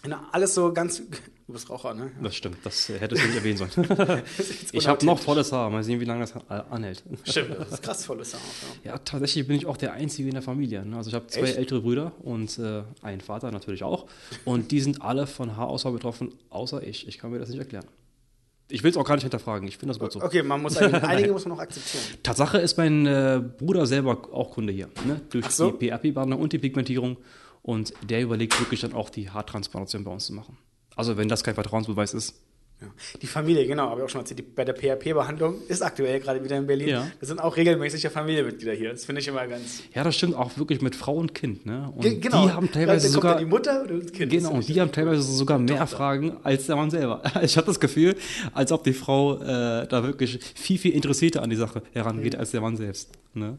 Genau, 0.03 0.19
alles 0.33 0.55
so 0.55 0.73
ganz. 0.73 1.03
Du 1.47 1.53
bist 1.53 1.71
Raucher, 1.71 1.95
ne? 1.95 2.11
Das 2.21 2.35
stimmt, 2.35 2.57
das 2.65 2.89
hättest 2.89 3.23
du 3.23 3.27
nicht 3.29 3.37
erwähnen 3.37 3.57
sollen. 3.57 3.71
ich 4.73 4.89
habe 4.89 5.07
noch 5.07 5.17
volles 5.17 5.53
Haar. 5.53 5.71
Mal 5.71 5.85
sehen, 5.85 6.01
wie 6.01 6.05
lange 6.05 6.23
das 6.23 6.35
anhält. 6.49 7.05
Stimmt, 7.23 7.57
das 7.57 7.71
ist 7.71 7.83
krass 7.85 8.05
volles 8.05 8.35
Haar. 8.35 8.41
Ja. 8.83 8.91
ja, 8.91 8.99
tatsächlich 8.99 9.47
bin 9.47 9.57
ich 9.57 9.65
auch 9.65 9.77
der 9.77 9.93
Einzige 9.93 10.27
in 10.27 10.35
der 10.35 10.43
Familie. 10.43 10.85
Ne? 10.85 10.97
Also 10.97 11.11
ich 11.11 11.15
habe 11.15 11.29
zwei 11.29 11.43
Echt? 11.43 11.57
ältere 11.57 11.83
Brüder 11.83 12.11
und 12.25 12.59
äh, 12.59 12.83
einen 13.01 13.21
Vater 13.21 13.53
natürlich 13.53 13.85
auch. 13.85 14.07
Und 14.45 14.73
die 14.73 14.81
sind 14.81 15.03
alle 15.03 15.29
von 15.29 15.57
Haarausfall 15.57 15.93
betroffen, 15.93 16.33
außer 16.51 16.83
ich. 16.83 17.07
Ich 17.07 17.19
kann 17.19 17.31
mir 17.31 17.39
das 17.39 17.49
nicht 17.49 17.61
erklären. 17.61 17.87
Ich 18.69 18.83
will 18.83 18.91
es 18.91 18.97
auch 18.97 19.05
gar 19.05 19.15
nicht 19.15 19.23
hinterfragen. 19.23 19.69
Ich 19.69 19.79
finde 19.79 19.93
das 19.93 20.01
gut 20.01 20.13
so. 20.13 20.21
Okay, 20.21 20.43
man 20.43 20.61
muss 20.61 20.77
einige 20.77 21.33
muss 21.33 21.45
man 21.45 21.57
noch 21.57 21.63
akzeptieren. 21.63 22.03
Tatsache 22.23 22.59
ist 22.59 22.77
mein 22.77 23.07
äh, 23.07 23.41
Bruder 23.59 23.87
selber 23.87 24.19
auch 24.33 24.53
Kunde 24.53 24.73
hier. 24.73 24.89
Ne? 25.07 25.21
Durch 25.31 25.47
so. 25.51 25.71
die 25.71 25.89
PRP-Partner 25.89 26.39
und 26.39 26.53
die 26.53 26.59
Pigmentierung. 26.59 27.17
Und 27.63 27.93
der 28.09 28.23
überlegt 28.23 28.59
wirklich 28.61 28.81
dann 28.81 28.93
auch 28.93 29.11
die 29.11 29.31
Haartransplantation 29.31 30.05
bei 30.05 30.11
uns 30.11 30.27
zu 30.27 30.33
machen. 30.33 30.57
Also 30.97 31.17
wenn 31.17 31.29
das 31.29 31.45
kein 31.45 31.55
Vertrauensbeweis 31.55 32.15
ist. 32.15 32.35
Ja. 32.79 32.89
Die 33.23 33.27
Familie, 33.27 33.67
genau, 33.67 33.89
habe 33.89 34.01
ich 34.01 34.05
auch 34.05 34.11
schon 34.11 34.21
erzählt, 34.21 34.39
die, 34.41 34.43
bei 34.43 34.63
der 34.63 34.75
PHP-Behandlung 34.75 35.63
ist 35.67 35.81
aktuell 35.81 36.21
gerade 36.21 36.45
wieder 36.45 36.59
in 36.59 36.67
Berlin. 36.67 36.89
Ja. 36.89 37.07
Wir 37.19 37.27
sind 37.27 37.41
auch 37.41 37.57
regelmäßig 37.57 38.03
ja 38.03 38.11
Familienmitglieder 38.11 38.75
hier. 38.75 38.91
Das 38.93 39.07
finde 39.07 39.23
ich 39.23 39.29
immer 39.29 39.47
ganz. 39.47 39.83
Ja, 39.95 40.05
das 40.05 40.15
stimmt 40.15 40.35
auch 40.35 40.59
wirklich 40.59 40.83
mit 40.83 40.95
Frau 40.95 41.15
und 41.15 41.35
Kind. 41.35 41.65
Ne? 41.65 41.91
Und 41.97 42.03
Ge- 42.03 42.17
genau. 42.21 42.45
die 42.47 42.53
haben 42.53 42.71
teilweise 42.71 43.07
kommt 43.07 43.15
sogar. 43.15 43.39
die 43.39 43.47
Mutter 43.47 43.81
und 43.81 44.05
das 44.05 44.13
Kind. 44.13 44.31
Genau, 44.31 44.53
und 44.53 44.69
die 44.69 44.79
haben 44.79 44.93
teilweise 44.93 45.23
sogar 45.23 45.59
mehr 45.59 45.87
Fragen 45.87 46.37
als 46.43 46.67
der 46.67 46.77
Mann 46.77 46.91
selber. 46.91 47.23
Ich 47.43 47.57
habe 47.57 47.67
das 47.67 47.81
Gefühl, 47.81 48.15
als 48.53 48.71
ob 48.73 48.85
die 48.85 48.93
Frau 48.93 49.41
äh, 49.41 49.87
da 49.89 50.03
wirklich 50.05 50.39
viel, 50.55 50.77
viel 50.79 50.93
interessierter 50.93 51.43
an 51.43 51.49
die 51.49 51.57
Sache 51.57 51.83
herangeht 51.93 52.35
Mhm. 52.35 52.41
als 52.41 52.51
der 52.51 52.61
Mann 52.61 52.77
selbst. 52.77 53.11
Ne? 53.33 53.57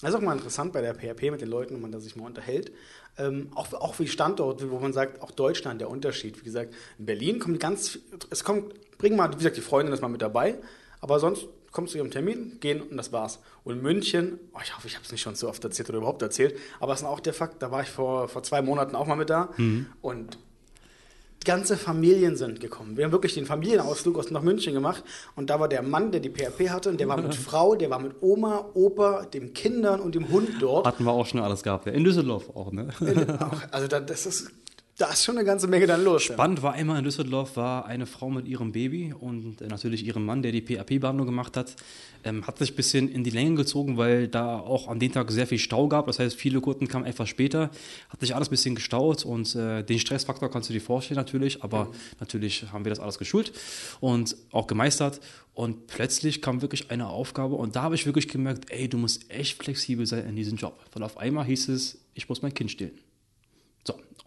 Das 0.00 0.10
ist 0.10 0.16
auch 0.16 0.20
mal 0.20 0.34
interessant 0.34 0.72
bei 0.72 0.80
der 0.80 0.94
PHP 0.94 1.32
mit 1.32 1.40
den 1.40 1.48
Leuten, 1.48 1.74
wenn 1.74 1.80
man 1.80 1.90
da 1.90 1.98
sich 1.98 2.14
mal 2.14 2.26
unterhält. 2.26 2.70
Ähm, 3.18 3.48
auch, 3.54 3.72
auch 3.74 3.98
wie 3.98 4.08
Standort, 4.08 4.68
wo 4.70 4.78
man 4.78 4.92
sagt, 4.92 5.22
auch 5.22 5.30
Deutschland, 5.30 5.80
der 5.80 5.90
Unterschied. 5.90 6.38
Wie 6.40 6.44
gesagt, 6.44 6.74
in 6.98 7.06
Berlin 7.06 7.38
kommt 7.38 7.60
ganz, 7.60 7.98
es 8.30 8.44
kommt, 8.44 8.74
bring 8.98 9.16
mal, 9.16 9.30
wie 9.32 9.36
gesagt, 9.36 9.56
die 9.56 9.60
Freundin 9.60 9.92
ist 9.92 10.00
mal 10.00 10.08
mit 10.08 10.22
dabei, 10.22 10.58
aber 11.00 11.18
sonst 11.18 11.48
kommst 11.70 11.94
du 11.94 11.98
ihrem 11.98 12.10
Termin, 12.10 12.58
gehen 12.60 12.80
und 12.80 12.96
das 12.96 13.12
war's. 13.12 13.40
Und 13.64 13.82
München, 13.82 14.38
oh, 14.54 14.58
ich 14.62 14.74
hoffe, 14.76 14.86
ich 14.86 14.94
habe 14.94 15.04
es 15.04 15.12
nicht 15.12 15.20
schon 15.20 15.34
so 15.34 15.48
oft 15.48 15.62
erzählt 15.64 15.88
oder 15.90 15.98
überhaupt 15.98 16.22
erzählt, 16.22 16.56
aber 16.80 16.92
es 16.92 17.00
ist 17.00 17.06
auch 17.06 17.20
der 17.20 17.34
Fakt, 17.34 17.62
da 17.62 17.70
war 17.70 17.82
ich 17.82 17.88
vor, 17.88 18.28
vor 18.28 18.42
zwei 18.42 18.62
Monaten 18.62 18.94
auch 18.96 19.06
mal 19.06 19.16
mit 19.16 19.30
da 19.30 19.50
und 20.00 20.38
ganze 21.44 21.76
Familien 21.76 22.36
sind 22.36 22.60
gekommen. 22.60 22.96
Wir 22.96 23.04
haben 23.04 23.12
wirklich 23.12 23.34
den 23.34 23.46
Familienausflug 23.46 24.18
aus 24.18 24.30
nach 24.30 24.42
München 24.42 24.74
gemacht 24.74 25.04
und 25.36 25.50
da 25.50 25.60
war 25.60 25.68
der 25.68 25.82
Mann, 25.82 26.12
der 26.12 26.20
die 26.20 26.30
PHP 26.30 26.70
hatte 26.70 26.90
und 26.90 27.00
der 27.00 27.08
war 27.08 27.20
mit 27.20 27.34
Frau, 27.48 27.74
der 27.74 27.90
war 27.90 28.00
mit 28.00 28.16
Oma, 28.20 28.66
Opa, 28.74 29.24
den 29.26 29.52
Kindern 29.52 30.00
und 30.00 30.14
dem 30.14 30.28
Hund 30.30 30.50
dort. 30.60 30.86
Hatten 30.86 31.04
wir 31.04 31.12
auch 31.12 31.26
schon 31.26 31.40
alles 31.40 31.62
gehabt. 31.62 31.86
In 31.86 32.04
Düsseldorf 32.04 32.50
auch. 32.54 32.72
Ne? 32.72 32.88
Auch, 33.40 33.72
also 33.72 33.88
da, 33.88 34.00
das 34.00 34.26
ist, 34.26 34.50
da 34.98 35.12
ist 35.12 35.24
schon 35.24 35.38
eine 35.38 35.46
ganze 35.46 35.68
Menge 35.68 35.86
dann 35.86 36.02
los. 36.02 36.24
Spannend 36.24 36.60
war 36.62 36.72
einmal 36.72 36.98
in 36.98 37.04
Düsseldorf, 37.04 37.56
war 37.56 37.86
eine 37.86 38.04
Frau 38.04 38.30
mit 38.30 38.48
ihrem 38.48 38.72
Baby 38.72 39.14
und 39.18 39.60
äh, 39.62 39.68
natürlich 39.68 40.04
ihrem 40.04 40.26
Mann, 40.26 40.42
der 40.42 40.50
die 40.50 40.60
PHP-Behandlung 40.60 41.24
gemacht 41.24 41.56
hat. 41.56 41.76
Ähm, 42.24 42.44
hat 42.48 42.58
sich 42.58 42.72
ein 42.72 42.76
bisschen 42.76 43.08
in 43.08 43.22
die 43.22 43.30
Länge 43.30 43.54
gezogen, 43.54 43.96
weil 43.96 44.26
da 44.26 44.58
auch 44.58 44.88
an 44.88 44.98
dem 44.98 45.12
Tag 45.12 45.30
sehr 45.30 45.46
viel 45.46 45.60
Stau 45.60 45.86
gab. 45.86 46.08
Das 46.08 46.18
heißt, 46.18 46.34
viele 46.34 46.60
Kunden 46.60 46.88
kamen 46.88 47.06
etwas 47.06 47.28
später. 47.28 47.70
Hat 48.08 48.20
sich 48.20 48.34
alles 48.34 48.48
ein 48.48 48.50
bisschen 48.50 48.74
gestaut 48.74 49.24
und 49.24 49.54
äh, 49.54 49.84
den 49.84 50.00
Stressfaktor 50.00 50.50
kannst 50.50 50.68
du 50.68 50.72
dir 50.72 50.80
vorstellen 50.80 51.16
natürlich. 51.16 51.62
Aber 51.62 51.92
natürlich 52.18 52.64
haben 52.72 52.84
wir 52.84 52.90
das 52.90 52.98
alles 52.98 53.18
geschult 53.18 53.52
und 54.00 54.36
auch 54.50 54.66
gemeistert. 54.66 55.20
Und 55.54 55.86
plötzlich 55.86 56.42
kam 56.42 56.60
wirklich 56.60 56.90
eine 56.90 57.06
Aufgabe 57.06 57.54
und 57.54 57.76
da 57.76 57.82
habe 57.82 57.94
ich 57.94 58.04
wirklich 58.04 58.26
gemerkt, 58.26 58.70
ey, 58.70 58.88
du 58.88 58.98
musst 58.98 59.30
echt 59.30 59.62
flexibel 59.62 60.06
sein 60.06 60.26
in 60.28 60.34
diesem 60.34 60.56
Job. 60.56 60.76
Weil 60.92 61.04
auf 61.04 61.18
einmal 61.18 61.44
hieß 61.44 61.68
es, 61.68 61.98
ich 62.14 62.28
muss 62.28 62.42
mein 62.42 62.52
Kind 62.52 62.72
stillen. 62.72 62.98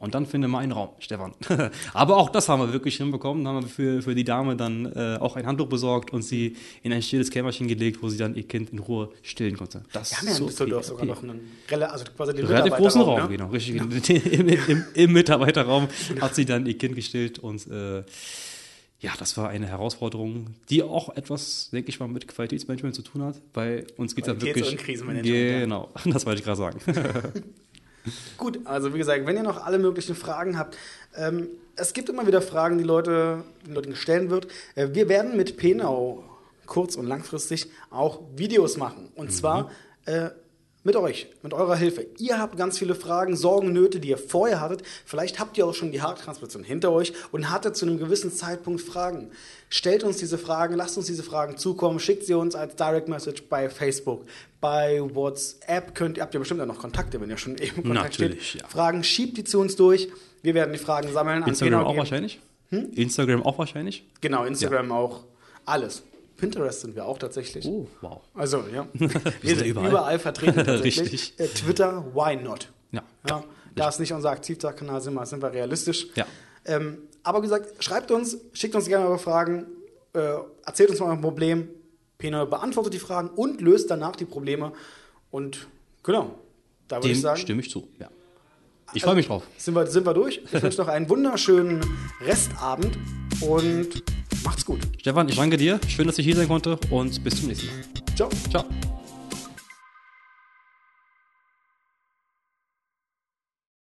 Und 0.02 0.16
dann 0.16 0.26
finde 0.26 0.48
mal 0.48 0.60
einen 0.60 0.72
Raum, 0.72 0.90
Stefan. 0.98 1.34
Aber 1.94 2.18
auch 2.18 2.30
das 2.30 2.50
haben 2.50 2.60
wir 2.60 2.74
wirklich 2.74 2.98
hinbekommen. 2.98 3.46
Dann 3.46 3.56
haben 3.56 3.64
wir 3.64 3.70
für, 3.70 4.02
für 4.02 4.16
die 4.16 4.24
Dame 4.24 4.56
dann 4.56 4.92
äh, 4.96 5.18
auch 5.20 5.36
ein 5.36 5.46
Handtuch 5.46 5.68
besorgt 5.68 6.12
und 6.12 6.24
sie 6.24 6.56
in 6.82 6.92
ein 6.92 7.04
stilles 7.04 7.30
Kämmerchen 7.30 7.68
gelegt, 7.68 8.02
wo 8.02 8.10
sie 8.10 8.18
dann 8.18 8.36
ihr 8.36 8.48
Kind 8.48 8.72
in 8.72 8.80
Ruhe 8.80 9.10
stillen 9.22 9.56
konnte. 9.56 9.84
Das 9.94 10.12
Wir 10.12 10.18
haben 10.18 10.26
ja 10.26 10.32
in 10.32 10.38
so 10.38 10.46
Düsseldorf 10.48 10.86
PHP. 10.86 10.90
sogar 10.90 11.06
noch 11.06 11.22
einen, 11.22 11.42
also 11.84 12.06
quasi 12.18 12.34
den 12.34 12.48
relativ 12.48 12.74
großen 12.74 13.02
Raum, 13.02 13.22
ne? 13.22 13.28
genau. 13.30 13.48
Richtig. 13.50 13.76
Im, 14.34 14.48
im, 14.50 14.84
Im 14.96 15.14
Mitarbeiterraum 15.14 15.88
hat 16.20 16.34
sie 16.34 16.46
dann 16.46 16.66
ihr 16.66 16.78
Kind 16.78 16.96
gestillt 16.96 17.38
und 17.38 17.68
äh, 17.68 18.04
ja, 19.02 19.12
das 19.18 19.36
war 19.38 19.50
eine 19.50 19.68
Herausforderung, 19.68 20.48
die 20.70 20.84
auch 20.84 21.16
etwas, 21.16 21.70
denke 21.72 21.90
ich 21.90 22.00
mal, 22.00 22.08
mit 22.08 22.28
Qualitätsmanagement 22.28 22.96
zu 22.96 23.02
tun 23.02 23.24
hat, 23.24 23.42
weil 23.54 23.88
uns 23.98 24.16
geht 24.16 24.28
es 24.28 24.34
Qualitäts- 24.34 24.46
wirklich. 24.46 24.72
und 24.72 24.78
Krisenmanagement, 24.78 25.36
ja. 25.52 25.60
Genau, 25.60 25.90
das 26.06 26.26
wollte 26.26 26.40
ich 26.40 26.46
gerade 26.46 26.58
sagen. 26.58 26.80
Gut, 28.38 28.60
also 28.66 28.94
wie 28.94 28.98
gesagt, 28.98 29.26
wenn 29.26 29.36
ihr 29.36 29.44
noch 29.44 29.66
alle 29.66 29.80
möglichen 29.80 30.16
Fragen 30.16 30.58
habt, 30.58 30.78
ähm, 31.16 31.48
es 31.76 31.94
gibt 31.94 32.10
immer 32.10 32.28
wieder 32.28 32.42
Fragen, 32.42 32.78
die 32.78 32.84
Leute, 32.84 33.44
die 33.66 33.72
Leute 33.72 33.96
stellen 33.96 34.30
wird. 34.30 34.48
Äh, 34.76 34.90
wir 34.94 35.10
werden 35.10 35.38
mit 35.38 35.58
Penau 35.58 36.24
kurz- 36.66 36.96
und 36.96 37.06
langfristig 37.06 37.70
auch 37.90 38.22
Videos 38.36 38.78
machen. 38.78 39.10
Und 39.16 39.32
zwar 39.34 39.72
äh, 40.06 40.30
mit 40.84 40.96
euch, 40.96 41.28
mit 41.44 41.54
eurer 41.54 41.76
Hilfe. 41.76 42.08
Ihr 42.18 42.40
habt 42.40 42.58
ganz 42.58 42.80
viele 42.80 42.96
Fragen, 42.96 43.36
Sorgen, 43.36 43.72
Nöte, 43.72 44.00
die 44.00 44.10
ihr 44.10 44.18
vorher 44.18 44.62
hattet. 44.62 44.82
Vielleicht 45.06 45.40
habt 45.40 45.58
ihr 45.58 45.66
auch 45.68 45.76
schon 45.76 45.92
die 45.92 46.02
Haartransplantation 46.02 46.64
hinter 46.64 46.92
euch 46.92 47.14
und 47.32 47.52
hattet 47.52 47.76
zu 47.78 47.86
einem 47.86 48.00
gewissen 48.00 48.32
Zeitpunkt 48.32 48.82
Fragen. 48.82 49.30
Stellt 49.70 50.04
uns 50.04 50.18
diese 50.18 50.38
Fragen, 50.38 50.76
lasst 50.76 50.98
uns 50.98 51.06
diese 51.08 51.24
Fragen 51.24 51.58
zukommen, 51.58 52.00
schickt 52.00 52.26
sie 52.26 52.34
uns 52.34 52.56
als 52.56 52.76
Direct 52.76 53.08
Message 53.10 53.44
bei 53.48 53.70
Facebook, 53.70 54.26
bei 54.60 55.02
WhatsApp. 55.14 55.94
Könnt, 55.94 56.20
habt 56.20 56.34
ihr 56.34 56.40
bestimmt 56.40 56.62
auch 56.62 56.66
noch 56.66 56.80
Kontakte, 56.80 57.22
wenn 57.22 57.30
ihr 57.30 57.38
schon 57.38 57.58
eben 57.58 57.84
Kontakt 57.84 58.20
Natürlich, 58.20 58.50
steht. 58.50 58.62
ja. 58.64 58.68
Fragen, 58.68 59.04
schiebt 59.04 59.38
die 59.38 59.44
zu 59.44 59.60
uns 59.60 59.76
durch. 59.76 60.10
Wir 60.42 60.56
werden 60.56 60.74
die 60.74 60.80
Fragen 60.80 61.12
sammeln. 61.14 61.44
Instagram 61.46 61.74
Penau 61.74 61.84
auch 61.86 61.90
geben. 61.90 62.00
wahrscheinlich? 62.00 62.40
Instagram 62.72 63.44
auch 63.44 63.58
wahrscheinlich? 63.58 64.04
Genau, 64.22 64.46
Instagram 64.46 64.92
auch. 64.92 65.26
Alles. 65.66 66.04
Pinterest 66.42 66.82
sind 66.82 66.96
wir 66.96 67.06
auch 67.06 67.18
tatsächlich. 67.18 67.66
Oh, 67.66 67.88
wow. 68.02 68.22
Also, 68.34 68.64
ja. 68.74 68.88
wir 68.94 69.56
sind 69.56 69.66
überall. 69.68 69.90
überall, 69.90 70.20
vertreten 70.20 70.56
tatsächlich. 70.66 71.00
Richtig. 71.14 71.40
Äh, 71.40 71.48
Twitter, 71.48 72.04
why 72.14 72.36
not? 72.36 72.68
Ja. 72.92 73.04
Ja, 73.30 73.44
da 73.76 73.88
es 73.88 74.00
nicht 74.00 74.12
unser 74.12 74.32
Aktivtag-Kanal 74.32 75.00
sind, 75.02 75.14
wir- 75.14 75.26
sind 75.26 75.42
wir 75.42 75.54
realistisch. 75.54 76.08
Ja. 76.16 76.26
Ähm, 76.66 76.98
aber 77.24 77.40
wie 77.40 77.44
gesagt, 77.44 77.82
schreibt 77.84 78.12
uns, 78.12 78.38
schickt 78.54 78.76
uns 78.76 78.88
gerne 78.88 79.06
eure 79.06 79.20
Fragen, 79.20 79.68
äh, 80.14 80.20
erzählt 80.66 80.90
uns 80.90 81.00
mal 81.00 81.08
euer 81.12 81.22
Problem. 81.22 81.70
Pena 82.18 82.46
beantwortet 82.46 82.94
die 82.94 83.00
Fragen 83.00 83.30
und 83.30 83.62
löst 83.62 83.90
danach 83.90 84.16
die 84.16 84.26
Probleme. 84.26 84.74
Und 85.32 85.68
genau, 86.04 86.36
da 86.88 86.98
würde 86.98 87.10
ich 87.12 87.22
sagen, 87.22 87.40
stimme 87.40 87.62
ich 87.62 87.70
zu. 87.70 87.88
Ja. 88.00 88.10
Ich 88.94 89.04
freue 89.04 89.16
mich 89.16 89.28
drauf. 89.28 89.44
sind 89.58 89.74
wir, 89.74 89.88
sind 89.88 90.06
wir 90.06 90.14
durch. 90.14 90.42
Ich 90.52 90.62
wünsche 90.62 90.82
noch 90.82 90.90
einen 90.90 91.08
wunderschönen 91.10 91.80
Restabend 92.20 92.98
und 93.40 94.04
macht's 94.44 94.66
gut. 94.66 94.80
Stefan, 95.00 95.30
ich 95.30 95.36
danke 95.36 95.58
dir. 95.58 95.80
Schön, 95.88 96.08
dass 96.08 96.18
ich 96.18 96.26
hier 96.26 96.36
sein 96.36 96.48
konnte 96.48 96.78
und 96.90 97.24
bis 97.24 97.38
zum 97.38 97.48
nächsten 97.48 97.68
Mal. 97.68 97.76
Ciao. 98.16 98.30
Ciao. 98.50 98.66